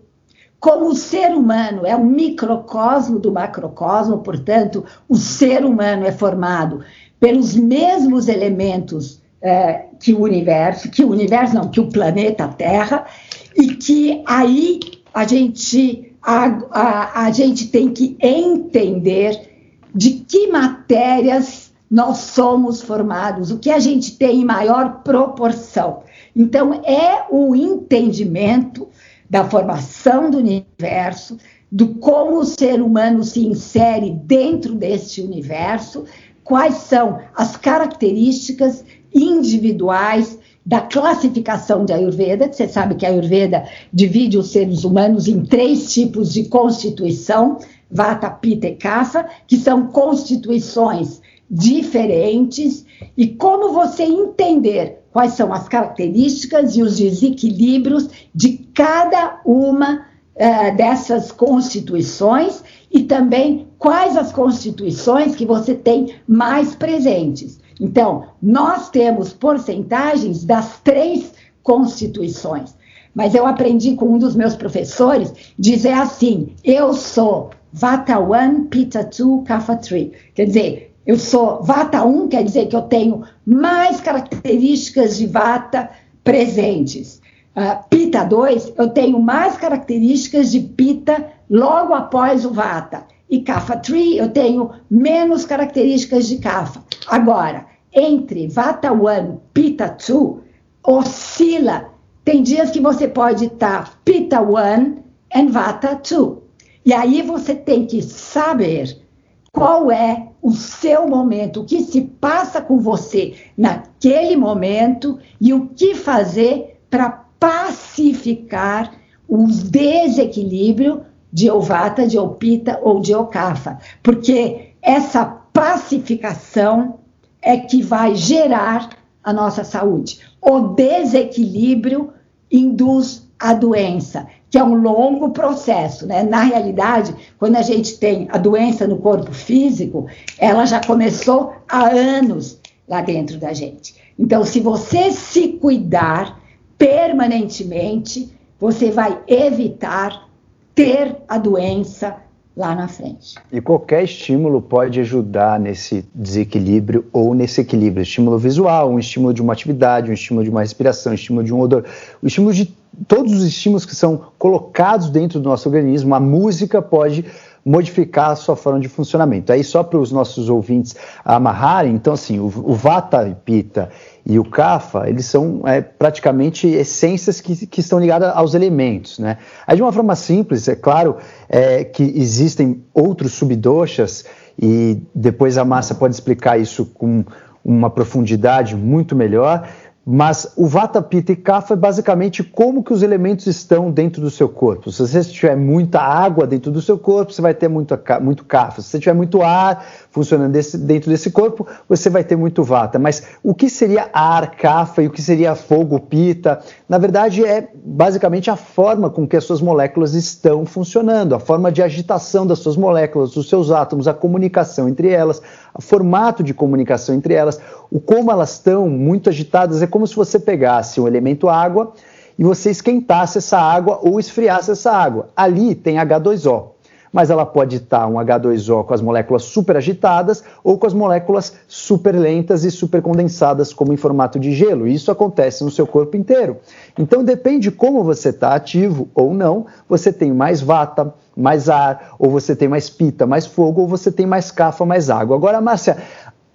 [0.61, 6.85] como o ser humano é um microcosmo do macrocosmo, portanto, o ser humano é formado
[7.19, 13.05] pelos mesmos elementos é, que o universo, que o universo não, que o planeta Terra,
[13.53, 14.79] e que aí
[15.13, 23.51] a gente, a, a, a gente tem que entender de que matérias nós somos formados,
[23.51, 26.06] o que a gente tem em maior proporção.
[26.37, 28.87] Então, é o entendimento
[29.27, 31.37] da formação do universo,
[31.71, 36.05] do como o ser humano se insere dentro deste universo,
[36.43, 42.53] quais são as características individuais da classificação de Ayurveda.
[42.53, 47.57] Você sabe que a Ayurveda divide os seres humanos em três tipos de constituição:
[47.89, 51.19] Vata, Pitta e Kapha, que são constituições
[51.49, 52.85] diferentes.
[53.17, 60.05] E como você entender quais são as características e os desequilíbrios de cada uma
[60.35, 67.59] uh, dessas constituições e também quais as constituições que você tem mais presentes.
[67.81, 71.31] Então, nós temos porcentagens das três
[71.63, 72.75] constituições.
[73.15, 79.03] Mas eu aprendi com um dos meus professores dizer assim: eu sou Vata 1, Pitta
[79.03, 80.11] 2, Kapha 3.
[80.35, 85.89] Quer dizer, eu sou Vata 1, quer dizer que eu tenho mais características de Vata
[86.21, 87.21] presentes.
[87.55, 93.05] Uh, Pita 2, eu tenho mais características de Pita logo após o Vata.
[93.29, 96.83] E Kapha 3, eu tenho menos características de Kapha.
[97.07, 100.41] Agora, entre Vata 1 Pita 2,
[100.85, 101.89] oscila.
[102.25, 104.97] Tem dias que você pode estar Pita 1
[105.33, 106.37] e Vata 2.
[106.85, 109.06] E aí você tem que saber
[109.51, 115.19] qual é o seu momento, o que se passa com você naquele momento?
[115.41, 118.93] E o que fazer para pacificar
[119.27, 120.99] os desequilíbrios
[121.31, 126.99] de Ovata, de Opita ou de Okafa, porque essa pacificação
[127.41, 128.89] é que vai gerar
[129.23, 130.21] a nossa saúde.
[130.41, 132.13] O desequilíbrio
[132.49, 136.23] induz a doença que é um longo processo, né?
[136.23, 141.87] Na realidade, quando a gente tem a doença no corpo físico, ela já começou há
[141.89, 143.95] anos lá dentro da gente.
[144.17, 146.39] Então, se você se cuidar
[146.77, 150.27] permanentemente, você vai evitar
[150.73, 152.15] ter a doença
[152.55, 153.35] lá na frente.
[153.51, 158.01] E qualquer estímulo pode ajudar nesse desequilíbrio ou nesse equilíbrio.
[158.01, 161.53] Estímulo visual, um estímulo de uma atividade, um estímulo de uma respiração, um estímulo de
[161.53, 161.85] um odor,
[162.21, 162.65] o estímulo de
[163.07, 167.25] todos os estímulos que são colocados dentro do nosso organismo, a música pode
[167.67, 169.51] modificar a sua forma de funcionamento.
[169.51, 173.89] Aí só para os nossos ouvintes amarrarem, então assim, o, o Vata e Pitta
[174.25, 179.37] e o Kapha, eles são é, praticamente essências que, que estão ligadas aos elementos, né?
[179.65, 181.17] Aí de uma forma simples, é claro
[181.49, 184.23] é, que existem outros subdoshas
[184.57, 187.25] e depois a massa pode explicar isso com
[187.63, 189.67] uma profundidade muito melhor,
[190.09, 194.31] Mas o Vata, Pitta e Kapha é basicamente como que os elementos estão dentro do
[194.31, 194.89] seu corpo.
[194.89, 198.81] Se você tiver muita água dentro do seu corpo, você vai ter muito, muito Kapha.
[198.81, 199.85] Se você tiver muito ar
[200.17, 202.97] funcionando desse, dentro desse corpo, você vai ter muito Vata.
[202.97, 206.59] Mas o que seria ar, Kapha e o que seria fogo, Pitta?
[206.89, 211.71] Na verdade, é basicamente a forma com que as suas moléculas estão funcionando, a forma
[211.71, 215.39] de agitação das suas moléculas, dos seus átomos, a comunicação entre elas,
[215.71, 217.59] o formato de comunicação entre elas,
[217.91, 219.83] o como elas estão muito agitadas.
[219.83, 221.93] É como se você pegasse um elemento água
[222.39, 225.29] e você esquentasse essa água ou esfriasse essa água.
[225.35, 226.76] Ali tem H2O,
[227.11, 231.53] mas ela pode estar um H2O com as moléculas super agitadas ou com as moléculas
[231.67, 234.87] super lentas e super condensadas, como em formato de gelo.
[234.87, 236.57] Isso acontece no seu corpo inteiro.
[236.97, 242.15] Então depende de como você está ativo ou não, você tem mais vata, mais ar,
[242.17, 245.35] ou você tem mais pita, mais fogo, ou você tem mais cafa, mais água.
[245.35, 245.97] Agora, Márcia,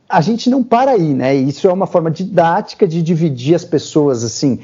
[0.08, 1.34] a gente não para aí, né?
[1.34, 4.60] Isso é uma forma didática de dividir as pessoas assim.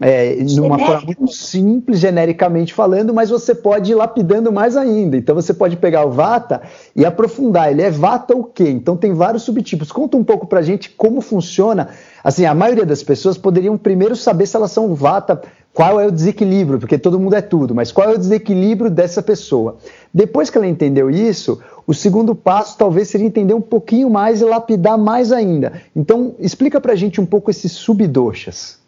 [0.00, 5.16] É, numa forma muito simples, genericamente falando, mas você pode ir lapidando mais ainda.
[5.16, 6.62] Então você pode pegar o Vata
[6.96, 7.70] e aprofundar.
[7.70, 8.68] Ele é Vata o quê?
[8.68, 9.92] Então tem vários subtipos.
[9.92, 11.90] Conta um pouco pra gente como funciona.
[12.24, 15.42] Assim, a maioria das pessoas poderiam primeiro saber se elas são Vata,
[15.74, 19.22] qual é o desequilíbrio, porque todo mundo é tudo, mas qual é o desequilíbrio dessa
[19.22, 19.76] pessoa.
[20.12, 24.44] Depois que ela entendeu isso, o segundo passo talvez seria entender um pouquinho mais e
[24.44, 25.74] lapidar mais ainda.
[25.94, 28.81] Então, explica pra gente um pouco esses subdoshas.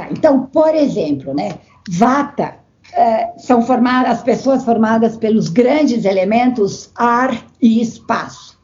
[0.00, 1.58] Tá, então, por exemplo, né,
[1.90, 2.54] Vata
[2.94, 8.58] é, são formadas as pessoas formadas pelos grandes elementos ar e espaço.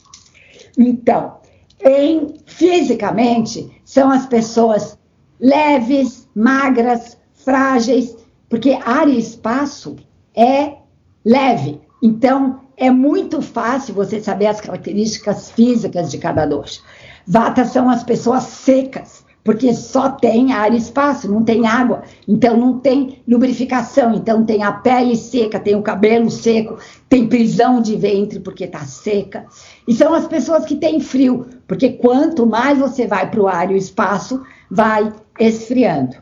[0.79, 1.37] Então,
[1.85, 4.99] em, fisicamente, são as pessoas
[5.39, 8.17] leves, magras, frágeis,
[8.49, 9.97] porque ar e espaço
[10.35, 10.77] é
[11.23, 11.83] leve.
[12.03, 16.81] Então, é muito fácil você saber as características físicas de cada dosha.
[17.27, 22.57] Vata são as pessoas secas, porque só tem ar e espaço, não tem água, então
[22.57, 26.77] não tem lubrificação, então tem a pele seca, tem o cabelo seco,
[27.09, 29.47] tem prisão de ventre porque está seca.
[29.87, 33.71] E são as pessoas que têm frio, porque quanto mais você vai para o ar
[33.71, 36.17] e o espaço, vai esfriando.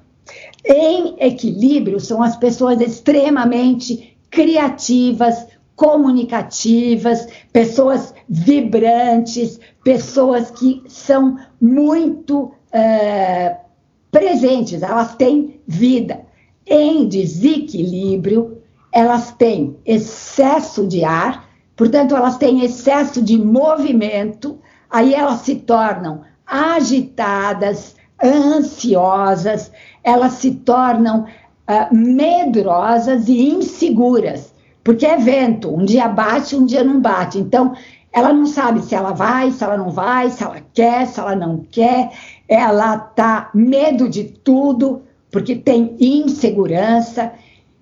[0.63, 13.57] Em equilíbrio, são as pessoas extremamente criativas, comunicativas, pessoas vibrantes, pessoas que são muito é,
[14.11, 16.21] presentes, elas têm vida.
[16.67, 18.59] Em desequilíbrio,
[18.93, 24.59] elas têm excesso de ar, portanto, elas têm excesso de movimento,
[24.91, 29.71] aí elas se tornam agitadas, ansiosas,
[30.03, 34.53] elas se tornam uh, medrosas e inseguras,
[34.83, 37.39] porque é vento, um dia bate, um dia não bate.
[37.39, 37.75] Então,
[38.15, 41.35] ela não sabe se ela vai, se ela não vai, se ela quer, se ela
[41.35, 42.13] não quer.
[42.49, 47.33] Ela tá medo de tudo, porque tem insegurança.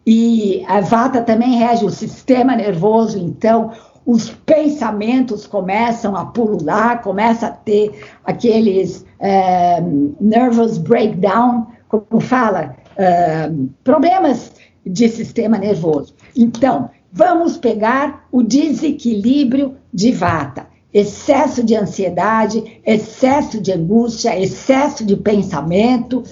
[0.06, 3.70] E a vata também rege o sistema nervoso, então
[4.04, 9.80] os pensamentos começam a pulular, começa a ter aqueles é,
[10.20, 13.50] nervous breakdown, como fala, é,
[13.84, 14.52] problemas
[14.84, 16.14] de sistema nervoso.
[16.36, 20.66] Então, vamos pegar o desequilíbrio de vata.
[20.93, 26.22] Excesso de ansiedade, excesso de angústia, excesso de pensamento,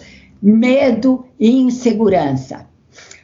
[0.42, 2.66] medo e insegurança.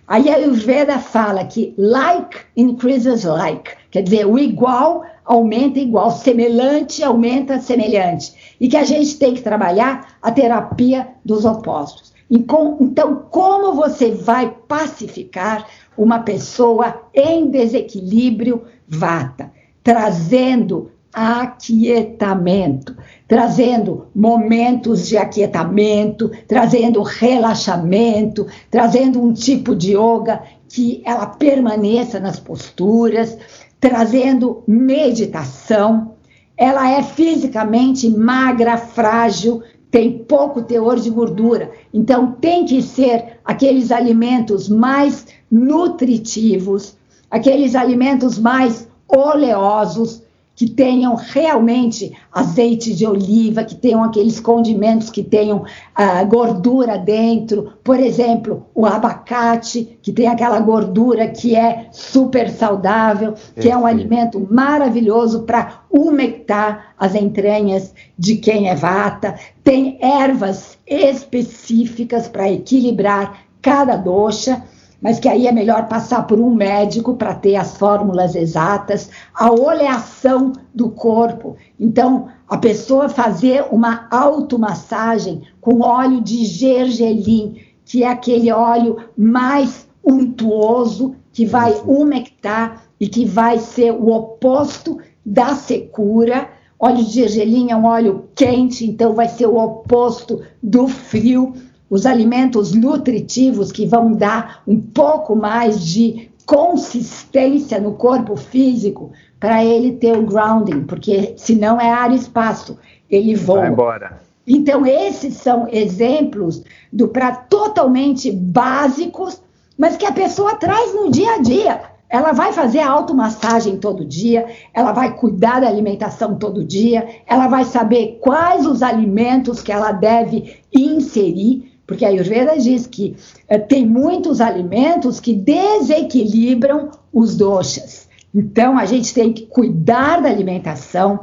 [0.07, 7.03] Aí a Ayurveda fala que like increases like, quer dizer, o igual aumenta igual, semelhante
[7.03, 12.14] aumenta semelhante, e que a gente tem que trabalhar a terapia dos opostos.
[12.30, 15.66] Então, como você vai pacificar
[15.99, 19.53] uma pessoa em desequilíbrio vata?
[19.82, 22.96] Trazendo aquietamento,
[23.26, 32.38] trazendo momentos de aquietamento, trazendo relaxamento, trazendo um tipo de yoga que ela permaneça nas
[32.38, 33.38] posturas,
[33.80, 36.12] trazendo meditação.
[36.57, 41.70] Ela é fisicamente magra, frágil, tem pouco teor de gordura.
[41.92, 46.96] Então, tem que ser aqueles alimentos mais nutritivos,
[47.30, 50.22] aqueles alimentos mais oleosos,
[50.57, 57.74] que tenham realmente azeite de oliva, que tenham aqueles condimentos que tenham uh, gordura dentro.
[57.84, 63.84] Por exemplo, o abacate, que tem aquela gordura que é super saudável, que é um
[63.84, 69.34] alimento maravilhoso para umectar as entranhas de quem é vata.
[69.62, 74.62] Tem ervas específicas para equilibrar cada doxa.
[75.01, 79.51] Mas que aí é melhor passar por um médico para ter as fórmulas exatas, a
[79.51, 81.57] oleação do corpo.
[81.78, 89.86] Então, a pessoa fazer uma automassagem com óleo de gergelim, que é aquele óleo mais
[90.05, 96.49] untuoso, que vai umectar e que vai ser o oposto da secura.
[96.78, 101.55] Óleo de gergelim é um óleo quente, então vai ser o oposto do frio
[101.89, 109.64] os alimentos nutritivos que vão dar um pouco mais de consistência no corpo físico para
[109.64, 112.78] ele ter o grounding, porque senão é ar e espaço,
[113.11, 113.61] ele voa.
[113.61, 114.20] Vai embora.
[114.47, 116.62] Então, esses são exemplos
[116.93, 119.43] do para totalmente básicos,
[119.76, 121.80] mas que a pessoa traz no dia a dia.
[122.09, 127.64] Ela vai fazer automassagem todo dia, ela vai cuidar da alimentação todo dia, ela vai
[127.64, 133.16] saber quais os alimentos que ela deve inserir porque a Ayurveda diz que
[133.49, 138.09] eh, tem muitos alimentos que desequilibram os doshas.
[138.34, 141.20] Então, a gente tem que cuidar da alimentação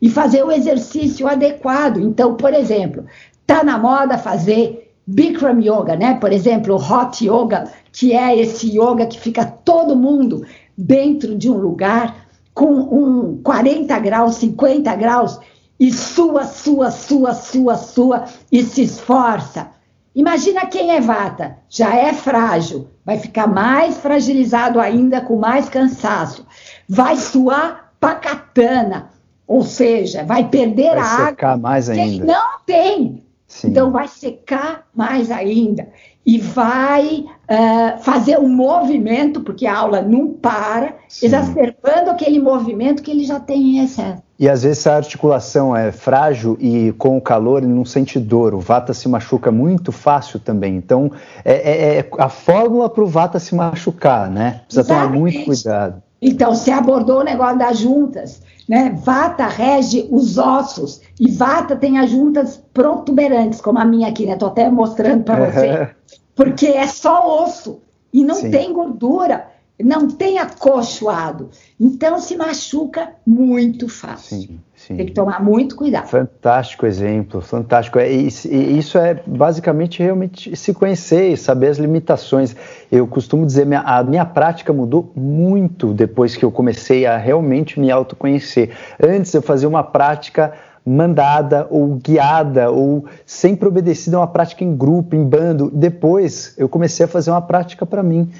[0.00, 1.98] e fazer o exercício adequado.
[1.98, 3.04] Então, por exemplo,
[3.40, 6.14] está na moda fazer Bikram Yoga, né?
[6.14, 10.44] Por exemplo, Hot Yoga, que é esse yoga que fica todo mundo
[10.76, 15.38] dentro de um lugar com um 40 graus, 50 graus
[15.78, 19.75] e sua, sua, sua, sua, sua e se esforça.
[20.16, 26.46] Imagina quem é vata, já é frágil, vai ficar mais fragilizado ainda, com mais cansaço,
[26.88, 29.10] vai suar pacatana,
[29.46, 31.18] ou seja, vai perder vai a água.
[31.18, 32.02] Vai secar mais ainda.
[32.02, 33.26] Quem não tem.
[33.46, 33.68] Sim.
[33.68, 35.86] Então vai secar mais ainda
[36.24, 41.26] e vai uh, fazer um movimento, porque a aula não para, Sim.
[41.26, 44.22] exacerbando aquele movimento que ele já tem em excesso.
[44.38, 48.52] E às vezes a articulação é frágil e com o calor ele não sente dor.
[48.52, 50.76] O vata se machuca muito fácil também.
[50.76, 51.10] Então
[51.42, 54.60] é, é, é a fórmula para o vata se machucar, né?
[54.66, 55.08] Precisa Exatamente.
[55.08, 56.02] tomar muito cuidado.
[56.20, 58.98] Então, você abordou o negócio das juntas, né?
[59.04, 64.32] Vata rege os ossos e Vata tem as juntas protuberantes, como a minha aqui, né?
[64.32, 65.90] Estou até mostrando para você
[66.36, 67.80] porque é só osso
[68.12, 68.50] e não Sim.
[68.50, 69.48] tem gordura,
[69.82, 71.50] não tem acolchoado.
[71.80, 74.40] Então se machuca muito fácil.
[74.40, 74.96] Sim, sim.
[74.96, 76.06] Tem que tomar muito cuidado.
[76.08, 77.98] Fantástico exemplo, fantástico.
[77.98, 82.54] É, isso é basicamente realmente se conhecer e saber as limitações.
[82.92, 87.90] Eu costumo dizer, a minha prática mudou muito depois que eu comecei a realmente me
[87.90, 88.70] autoconhecer.
[89.02, 90.52] Antes eu fazia uma prática
[90.86, 95.68] mandada ou guiada ou sempre obedecida a uma prática em grupo, em bando.
[95.74, 98.30] Depois eu comecei a fazer uma prática para mim.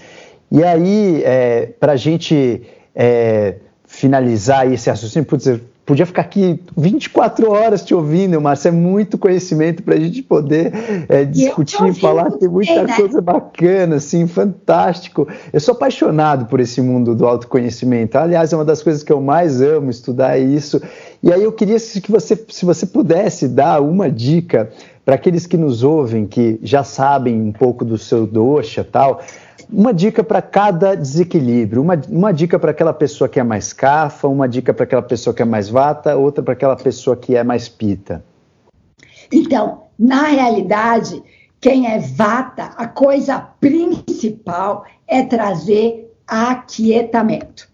[0.51, 2.63] E aí, é, para a gente
[2.95, 9.17] é, finalizar esse raciocínio, putz, podia ficar aqui 24 horas te ouvindo, Márcia, é muito
[9.17, 10.73] conhecimento para a gente poder
[11.09, 12.97] é, discutir, falar, tem muita né?
[12.97, 15.29] coisa bacana, assim, fantástico.
[15.53, 18.19] Eu sou apaixonado por esse mundo do autoconhecimento.
[18.19, 20.83] Aliás, é uma das coisas que eu mais amo estudar é isso.
[21.23, 24.69] E aí eu queria que você, se você pudesse dar uma dica
[25.05, 29.23] para aqueles que nos ouvem, que já sabem um pouco do seu dosha tal,
[29.71, 34.29] uma dica para cada desequilíbrio, uma, uma dica para aquela pessoa que é mais cafa,
[34.29, 37.43] uma dica para aquela pessoa que é mais vata, outra para aquela pessoa que é
[37.43, 38.25] mais pita.
[39.33, 41.23] Então, na realidade,
[41.61, 47.69] quem é vata, a coisa principal é trazer aquietamento.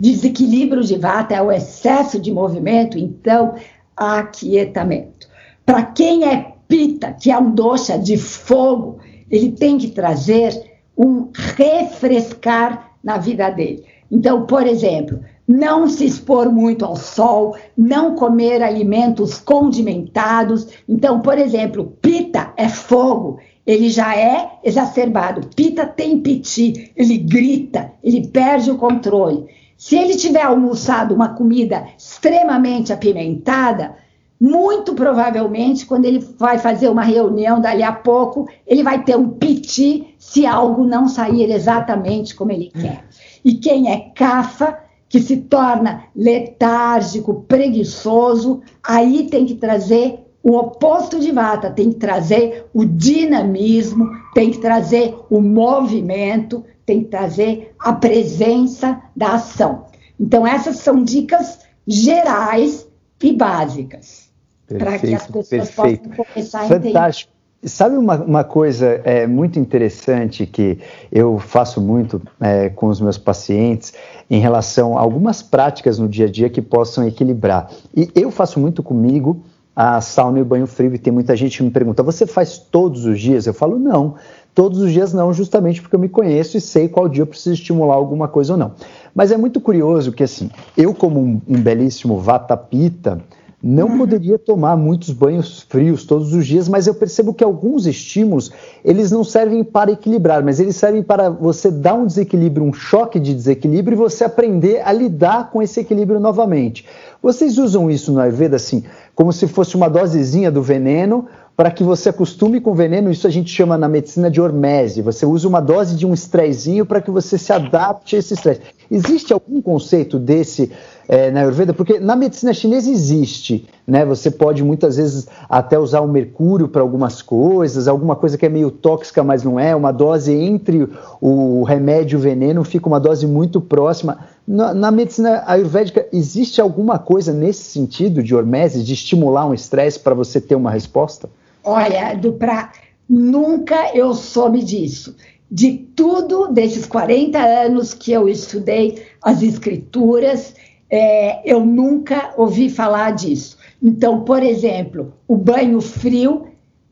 [0.00, 3.54] Desequilíbrio de vata é o excesso de movimento, então,
[3.96, 5.28] aquietamento.
[5.64, 8.98] Para quem é pita, que é um doxa de fogo,
[9.30, 13.84] ele tem que trazer um refrescar na vida dele.
[14.10, 20.68] Então, por exemplo, não se expor muito ao sol, não comer alimentos condimentados.
[20.88, 25.48] Então, por exemplo, pita é fogo, ele já é exacerbado.
[25.54, 29.46] Pita tem piti, ele grita, ele perde o controle.
[29.76, 33.96] Se ele tiver almoçado uma comida extremamente apimentada,
[34.40, 39.28] muito provavelmente, quando ele vai fazer uma reunião dali a pouco, ele vai ter um
[39.28, 43.04] piti se algo não sair exatamente como ele quer.
[43.44, 51.20] E quem é cafa, que se torna letárgico, preguiçoso, aí tem que trazer o oposto
[51.20, 57.72] de vata, tem que trazer o dinamismo, tem que trazer o movimento, tem que trazer
[57.78, 59.84] a presença da ação.
[60.18, 62.88] Então, essas são dicas gerais
[63.22, 64.30] e básicas
[64.66, 66.08] para que as pessoas perfeito.
[66.08, 67.28] possam começar a entender.
[67.64, 70.78] Sabe uma, uma coisa é, muito interessante que
[71.10, 73.94] eu faço muito é, com os meus pacientes
[74.28, 77.70] em relação a algumas práticas no dia a dia que possam equilibrar.
[77.96, 79.42] E eu faço muito comigo
[79.74, 82.58] a sauna e o banho frio, e tem muita gente que me pergunta: você faz
[82.58, 83.46] todos os dias?
[83.46, 84.14] Eu falo: não.
[84.54, 87.54] Todos os dias não, justamente porque eu me conheço e sei qual dia eu preciso
[87.54, 88.72] estimular alguma coisa ou não.
[89.12, 93.20] Mas é muito curioso que, assim, eu, como um, um belíssimo Vatapita,
[93.66, 98.52] não poderia tomar muitos banhos frios todos os dias, mas eu percebo que alguns estímulos,
[98.84, 103.18] eles não servem para equilibrar, mas eles servem para você dar um desequilíbrio, um choque
[103.18, 106.84] de desequilíbrio e você aprender a lidar com esse equilíbrio novamente.
[107.22, 108.84] Vocês usam isso no Ayurveda assim,
[109.14, 113.30] como se fosse uma dosezinha do veneno, para que você acostume com veneno, isso a
[113.30, 115.02] gente chama na medicina de hormese.
[115.02, 118.60] Você usa uma dose de um estressinho para que você se adapte a esse estresse.
[118.90, 120.72] Existe algum conceito desse
[121.08, 121.72] é, na Ayurveda?
[121.72, 124.04] Porque na medicina chinesa existe, né?
[124.04, 128.48] Você pode muitas vezes até usar o mercúrio para algumas coisas, alguma coisa que é
[128.48, 129.76] meio tóxica, mas não é.
[129.76, 130.88] Uma dose entre
[131.20, 134.18] o remédio e o veneno fica uma dose muito próxima.
[134.46, 140.00] Na, na, medicina ayurvédica, existe alguma coisa nesse sentido de hormese, de estimular um estresse
[140.00, 141.28] para você ter uma resposta?
[141.64, 142.72] Olha, do pra...
[143.08, 145.16] nunca eu soube disso.
[145.50, 150.54] De tudo, desses 40 anos que eu estudei as escrituras,
[150.90, 153.56] é, eu nunca ouvi falar disso.
[153.82, 156.48] Então, por exemplo, o banho frio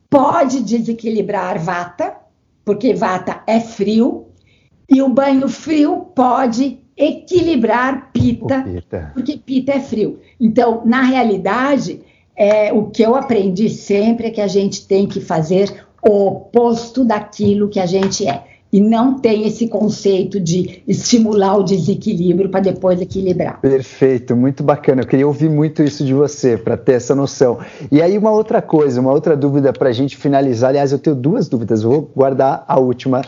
[0.09, 2.17] pode desequilibrar vata,
[2.65, 4.27] porque vata é frio,
[4.89, 10.21] e o banho frio pode equilibrar pita, pita, porque pita é frio.
[10.39, 12.03] Então, na realidade,
[12.37, 17.05] é, o que eu aprendi sempre é que a gente tem que fazer o oposto
[17.05, 18.45] daquilo que a gente é.
[18.73, 23.61] E não tem esse conceito de estimular o desequilíbrio para depois equilibrar.
[23.61, 25.03] Perfeito, muito bacana.
[25.03, 27.59] Eu queria ouvir muito isso de você, para ter essa noção.
[27.91, 30.71] E aí, uma outra coisa, uma outra dúvida para a gente finalizar.
[30.71, 33.21] Aliás, eu tenho duas dúvidas, vou guardar a última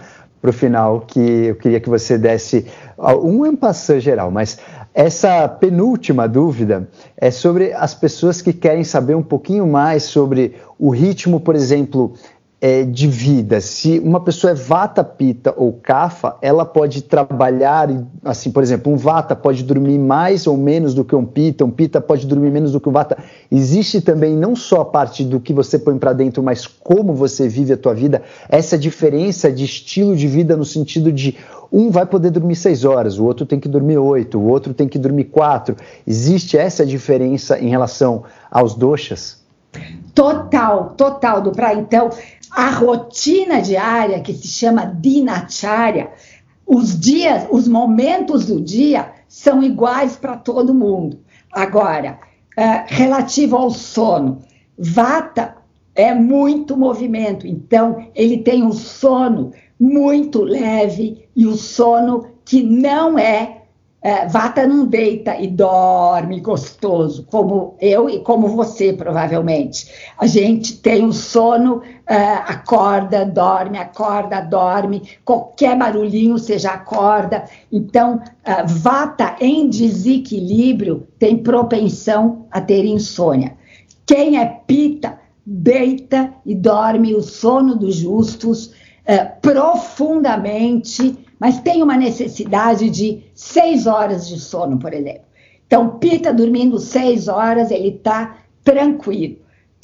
[0.44, 2.66] para o final, que eu queria que você desse
[2.98, 4.58] um empassão geral, mas
[4.92, 6.86] essa penúltima dúvida
[7.16, 12.12] é sobre as pessoas que querem saber um pouquinho mais sobre o ritmo, por exemplo,
[12.60, 13.60] é, de vida.
[13.60, 17.88] Se uma pessoa é vata, pita ou kafa, ela pode trabalhar,
[18.24, 21.70] assim, por exemplo, um vata pode dormir mais ou menos do que um pita, um
[21.70, 23.18] pita pode dormir menos do que um vata.
[23.50, 27.48] Existe também não só a parte do que você põe para dentro, mas como você
[27.48, 31.36] vive a tua vida, essa diferença de estilo de vida no sentido de
[31.70, 34.88] um vai poder dormir seis horas, o outro tem que dormir oito, o outro tem
[34.88, 35.76] que dormir quatro.
[36.06, 39.44] Existe essa diferença em relação aos doxas?
[40.14, 42.08] Total, total, do pra então
[42.54, 46.12] a rotina diária que se chama dinacharya,
[46.66, 51.18] os dias, os momentos do dia são iguais para todo mundo.
[51.52, 52.18] Agora,
[52.56, 54.38] uh, relativo ao sono,
[54.78, 55.56] Vata
[55.94, 63.18] é muito movimento, então ele tem um sono muito leve e o sono que não
[63.18, 63.62] é,
[64.02, 69.86] é Vata não deita e dorme gostoso, como eu e como você, provavelmente.
[70.18, 77.44] A gente tem um sono, é, acorda, dorme, acorda, dorme, qualquer barulhinho você já acorda.
[77.72, 83.56] Então, é, Vata em desequilíbrio tem propensão a ter insônia.
[84.06, 88.72] Quem é Pita deita e dorme o sono dos justos
[89.04, 95.24] é, profundamente, mas tem uma necessidade de seis horas de sono, por exemplo.
[95.66, 99.36] Então, Pita dormindo seis horas, ele está tranquilo.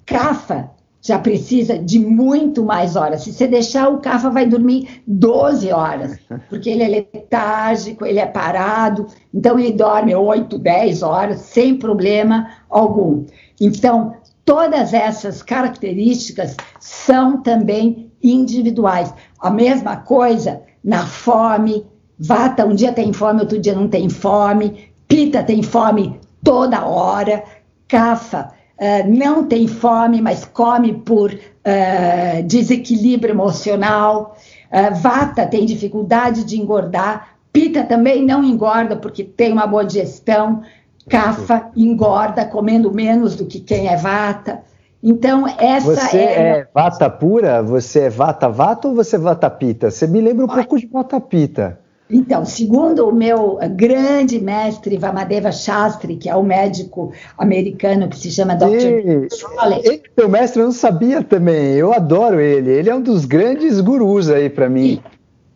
[0.06, 0.70] Cafa
[1.02, 3.22] já precisa de muito mais horas.
[3.22, 8.26] Se você deixar, o Cafa vai dormir 12 horas, porque ele é letárgico, ele é
[8.26, 13.24] parado, então ele dorme 8, 10 horas sem problema algum.
[13.60, 19.12] Então, todas essas características são também individuais.
[19.40, 21.86] A mesma coisa na fome.
[22.18, 24.90] Vata um dia tem fome, outro dia não tem fome.
[25.08, 27.42] Pita tem fome toda hora.
[27.88, 34.36] Cafa uh, não tem fome, mas come por uh, desequilíbrio emocional.
[34.72, 37.36] Uh, vata tem dificuldade de engordar.
[37.52, 40.62] Pita também não engorda porque tem uma boa digestão.
[41.08, 44.62] Cafa engorda comendo menos do que quem é vata.
[45.02, 46.58] Então, essa você é.
[46.58, 47.62] é vata pura?
[47.62, 49.90] Você é vata vata ou você é vata pita?
[49.90, 51.80] Você me lembra um pouco de vata pita.
[52.10, 58.16] Então, segundo o meu grande mestre Vamadeva Shastri, que é o um médico americano que
[58.16, 58.64] se chama Dr.
[58.64, 61.74] Ele, meu mestre, eu não sabia também.
[61.76, 62.70] Eu adoro ele.
[62.70, 65.00] Ele é um dos grandes gurus aí para mim.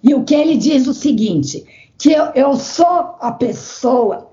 [0.03, 1.65] E, e, o que ele diz é o seguinte:
[1.99, 4.31] que eu, eu sou a pessoa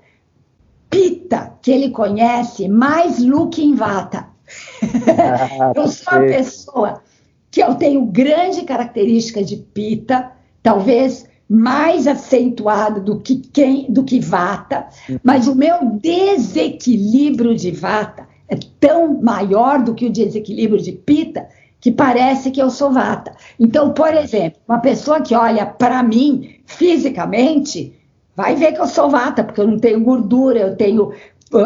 [0.88, 4.28] pita que ele conhece mais Lukin Vata.
[5.74, 7.02] eu sou a pessoa
[7.50, 10.30] que eu tenho grande característica de pita,
[10.62, 14.86] talvez mais acentuada do que quem, do que vata,
[15.22, 21.46] mas o meu desequilíbrio de vata é tão maior do que o desequilíbrio de pita
[21.78, 23.34] que parece que eu sou vata.
[23.60, 27.98] Então, por exemplo, uma pessoa que olha para mim fisicamente
[28.34, 31.12] vai ver que eu sou vata, porque eu não tenho gordura, eu tenho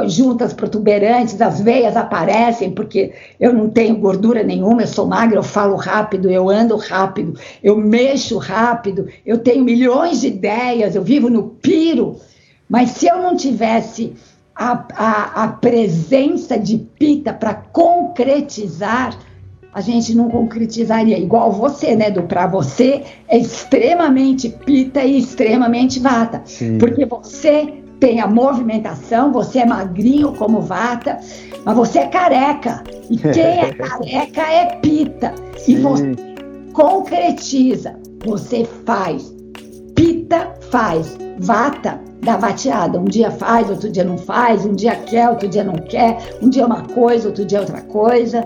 [0.07, 5.43] juntas protuberantes, as veias aparecem porque eu não tenho gordura nenhuma, eu sou magra, eu
[5.43, 11.31] falo rápido, eu ando rápido, eu mexo rápido, eu tenho milhões de ideias, eu vivo
[11.31, 12.17] no piro.
[12.69, 14.15] Mas se eu não tivesse
[14.55, 19.17] a, a, a presença de Pita para concretizar,
[19.73, 21.19] a gente não concretizaria.
[21.19, 26.43] Igual você, né, do para você é extremamente Pita e extremamente Vata.
[26.45, 26.79] Sim.
[26.79, 31.19] Porque você tem a movimentação, você é magrinho como Vata,
[31.65, 32.83] mas você é careca.
[33.11, 35.35] E quem é careca é Pita.
[35.59, 35.73] Sim.
[35.73, 36.17] E você
[36.73, 39.35] concretiza, você faz.
[39.95, 42.99] Pita faz, Vata dá vateada.
[42.99, 46.51] Um dia faz, outro dia não faz, um dia quer, outro dia não quer, um
[46.51, 48.45] dia é uma coisa, outro dia é outra coisa.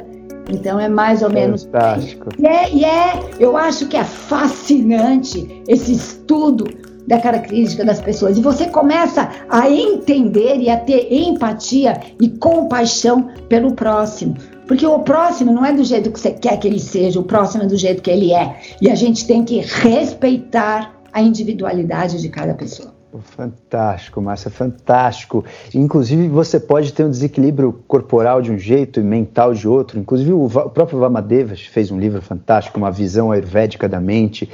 [0.48, 1.64] Então é mais ou menos.
[1.64, 2.28] Fantástico.
[2.38, 6.66] E é, e é, eu acho que é fascinante esse estudo
[7.10, 8.38] da característica das pessoas.
[8.38, 14.36] E você começa a entender e a ter empatia e compaixão pelo próximo.
[14.68, 17.64] Porque o próximo não é do jeito que você quer que ele seja, o próximo
[17.64, 18.60] é do jeito que ele é.
[18.80, 22.94] E a gente tem que respeitar a individualidade de cada pessoa.
[23.18, 25.44] Fantástico, Márcia, fantástico.
[25.74, 29.98] Inclusive, você pode ter um desequilíbrio corporal de um jeito e mental de outro.
[29.98, 34.48] Inclusive, o, próprio Vamadevas fez um livro fantástico, Uma Visão Ayurvédica da Mente.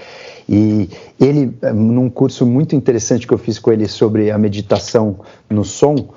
[0.49, 0.89] E
[1.21, 5.21] ele, eh, num curso muito interessante que eu fiz com ele sobre a meditação
[5.51, 6.11] no som,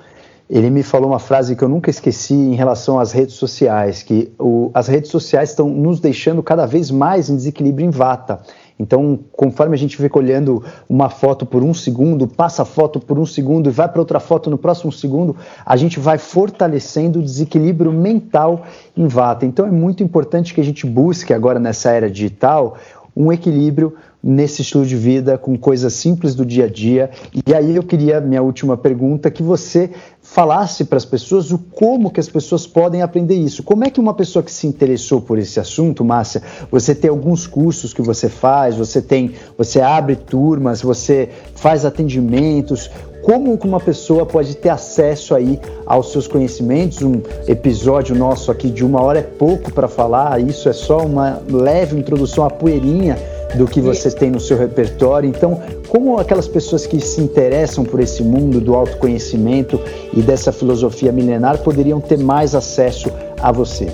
[0.50, 4.32] ele me falou uma frase que eu nunca esqueci em relação às redes sociais, que
[4.40, 8.40] o, as redes sociais estão nos deixando cada vez mais em desequilíbrio em vata.
[8.80, 13.20] Então, conforme a gente fica olhando uma foto por um segundo, passa a foto por
[13.20, 17.22] um segundo e vai para outra foto no próximo segundo, a gente vai fortalecendo o
[17.22, 18.64] desequilíbrio mental
[18.96, 19.46] em vata.
[19.46, 22.78] Então, é muito importante que a gente busque agora nessa era digital
[23.16, 27.10] um equilíbrio nesse estilo de vida com coisas simples do dia a dia.
[27.48, 29.90] E aí eu queria minha última pergunta que você
[30.22, 33.64] falasse para as pessoas o como que as pessoas podem aprender isso.
[33.64, 37.48] Como é que uma pessoa que se interessou por esse assunto, Márcia, você tem alguns
[37.48, 42.92] cursos que você faz, você tem, você abre turmas, você faz atendimentos,
[43.22, 47.02] como uma pessoa pode ter acesso aí aos seus conhecimentos?
[47.02, 51.42] Um episódio nosso aqui de uma hora é pouco para falar, isso é só uma
[51.50, 53.18] leve introdução, a poeirinha
[53.56, 55.28] do que você tem no seu repertório.
[55.28, 59.80] Então, como aquelas pessoas que se interessam por esse mundo do autoconhecimento
[60.14, 63.12] e dessa filosofia milenar poderiam ter mais acesso
[63.42, 63.88] a você?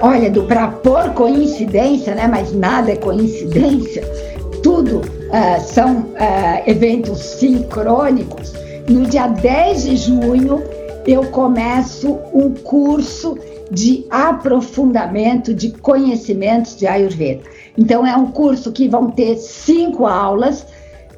[0.00, 2.28] Olha, do para por coincidência, né?
[2.28, 4.02] Mas nada é coincidência.
[4.62, 8.52] Tudo uh, são uh, eventos sincrônicos.
[8.88, 10.62] No dia 10 de junho,
[11.06, 13.38] eu começo um curso
[13.70, 17.42] de aprofundamento de conhecimentos de Ayurveda.
[17.76, 20.66] Então, é um curso que vão ter cinco aulas.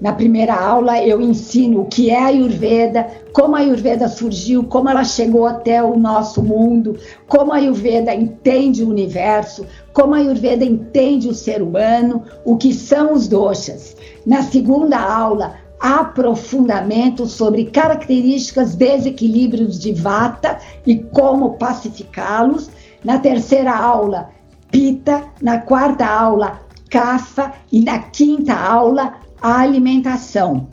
[0.01, 4.89] Na primeira aula, eu ensino o que é a Ayurveda, como a Ayurveda surgiu, como
[4.89, 6.97] ela chegou até o nosso mundo,
[7.29, 12.73] como a Ayurveda entende o universo, como a Ayurveda entende o ser humano, o que
[12.73, 13.97] são os doshas.
[14.25, 22.71] Na segunda aula, aprofundamento sobre características, desequilíbrios de vata e como pacificá-los.
[23.03, 24.31] Na terceira aula,
[24.71, 26.61] pita, na quarta aula,
[26.91, 30.69] cafa e na quinta aula, alimentação.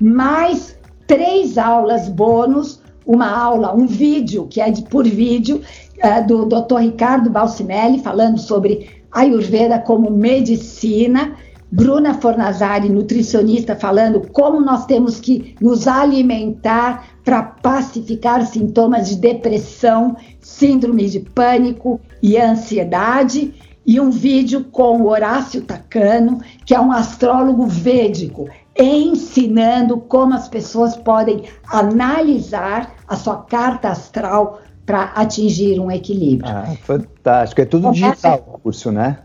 [0.00, 5.62] Mais três aulas bônus, uma aula, um vídeo, que é de por vídeo,
[6.02, 6.76] uh, do Dr.
[6.78, 11.36] Ricardo Balcinelli, falando sobre Ayurveda como medicina.
[11.70, 20.16] Bruna Fornazari, nutricionista, falando como nós temos que nos alimentar para pacificar sintomas de depressão,
[20.40, 23.54] síndrome de pânico e ansiedade.
[23.84, 30.96] E um vídeo com Horácio Tacano, que é um astrólogo védico, ensinando como as pessoas
[30.96, 36.50] podem analisar a sua carta astral para atingir um equilíbrio.
[36.50, 37.60] Ah, fantástico.
[37.60, 38.10] É tudo Começa...
[38.10, 39.18] digital o curso, né?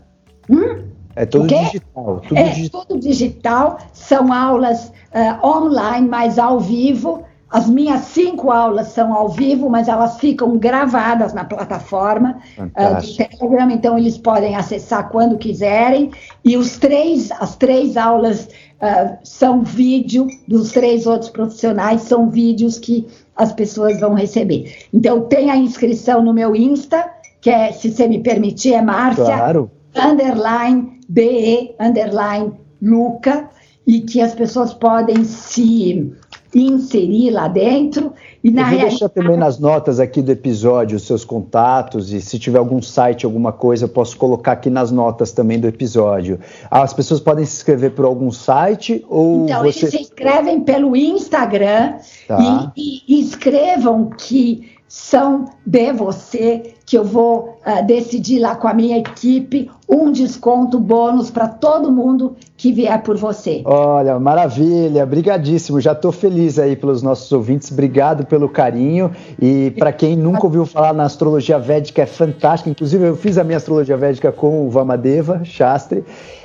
[0.50, 0.82] Hum?
[1.16, 2.20] É tudo digital.
[2.20, 2.84] Tudo é digital.
[2.84, 3.78] tudo digital.
[3.94, 7.24] São aulas uh, online, mas ao vivo.
[7.48, 13.16] As minhas cinco aulas são ao vivo, mas elas ficam gravadas na plataforma uh, do
[13.16, 16.10] Telegram, então eles podem acessar quando quiserem.
[16.44, 18.48] E os três, as três aulas
[18.82, 23.06] uh, são vídeo dos três outros profissionais, são vídeos que
[23.36, 24.86] as pessoas vão receber.
[24.92, 27.04] Então tem a inscrição no meu Insta,
[27.40, 29.24] que é, se você me permitir, é Márcia.
[29.24, 29.70] Claro.
[29.96, 33.48] Underline BE underline Luca
[33.86, 36.12] e que as pessoas podem se
[36.54, 38.12] inserir lá dentro.
[38.42, 42.20] E na eu vou deixar também nas notas aqui do episódio os seus contatos e
[42.20, 46.38] se tiver algum site, alguma coisa, eu posso colocar aqui nas notas também do episódio.
[46.70, 49.80] As pessoas podem se inscrever por algum site ou Então, você...
[49.80, 51.94] eles se inscrevem pelo Instagram
[52.28, 52.72] tá.
[52.76, 58.72] e, e escrevam que são de você, que eu vou uh, decidir lá com a
[58.72, 63.60] minha equipe um desconto bônus para todo mundo que vier por você.
[63.64, 65.80] Olha, maravilha, brigadíssimo.
[65.80, 67.72] Já estou feliz aí pelos nossos ouvintes.
[67.72, 69.10] Obrigado pelo carinho.
[69.42, 72.70] E para quem nunca ouviu falar na astrologia védica, é fantástico.
[72.70, 76.04] Inclusive, eu fiz a minha astrologia védica com o Vamadeva Shastri.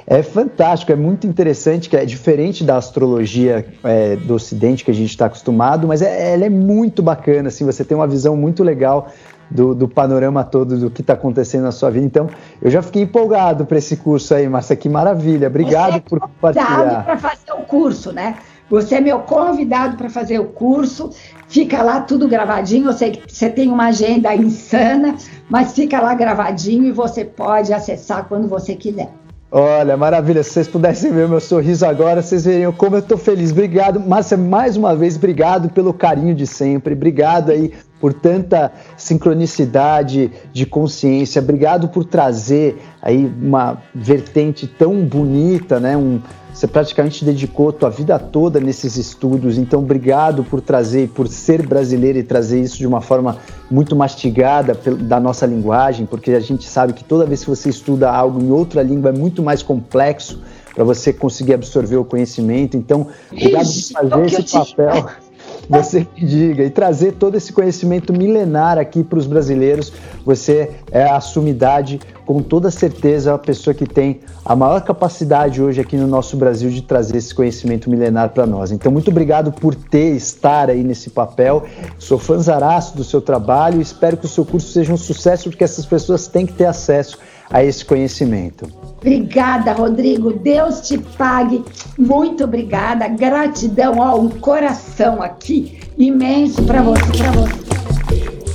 [0.10, 4.94] É fantástico, é muito interessante, que é diferente da astrologia é, do Ocidente que a
[4.94, 8.64] gente está acostumado, mas é, ela é muito bacana, assim, você tem uma visão muito
[8.64, 9.10] legal
[9.52, 12.08] do, do panorama todo do que está acontecendo na sua vida.
[12.08, 12.28] Então,
[12.60, 15.48] eu já fiquei empolgado para esse curso aí, Márcia, que maravilha.
[15.48, 17.04] Obrigado você por compartilhar.
[17.06, 18.38] para fazer o curso, né?
[18.68, 21.12] Você é meu convidado para fazer o curso.
[21.48, 22.88] Fica lá tudo gravadinho.
[22.88, 25.16] Eu sei que você tem uma agenda insana,
[25.48, 29.10] mas fica lá gravadinho e você pode acessar quando você quiser.
[29.52, 30.44] Olha, maravilha.
[30.44, 33.52] Se vocês pudessem ver meu sorriso agora, vocês veriam como eu estou feliz.
[33.52, 36.94] Obrigado, Márcia, mais uma vez, obrigado pelo carinho de sempre.
[36.94, 41.42] Obrigado aí por tanta sincronicidade de consciência.
[41.42, 45.98] Obrigado por trazer aí uma vertente tão bonita, né?
[45.98, 46.22] Um,
[46.54, 52.18] você praticamente dedicou tua vida toda nesses estudos, então obrigado por trazer, por ser brasileiro
[52.18, 53.38] e trazer isso de uma forma
[53.72, 58.12] muito mastigada da nossa linguagem, porque a gente sabe que toda vez que você estuda
[58.12, 60.42] algo em outra língua é muito mais complexo
[60.74, 62.76] para você conseguir absorver o conhecimento.
[62.76, 65.06] Então, obrigado por fazer esse papel
[65.70, 69.94] você que diga, e trazer todo esse conhecimento milenar aqui para os brasileiros.
[70.26, 75.80] Você é a sumidade, com toda certeza, a pessoa que tem a maior capacidade hoje
[75.80, 78.72] aqui no nosso Brasil de trazer esse conhecimento milenar para nós.
[78.72, 81.64] Então, muito obrigado por ter, estar aí nesse papel.
[82.00, 85.64] Sou fãzaraço do seu trabalho e espero que o seu curso seja um sucesso, porque
[85.64, 88.72] essas pessoas têm que ter acesso a esse conhecimento.
[88.98, 90.34] Obrigada, Rodrigo.
[90.34, 91.64] Deus te pague.
[91.98, 93.08] Muito obrigada.
[93.08, 98.49] Gratidão, ó, um coração aqui imenso para você, para você.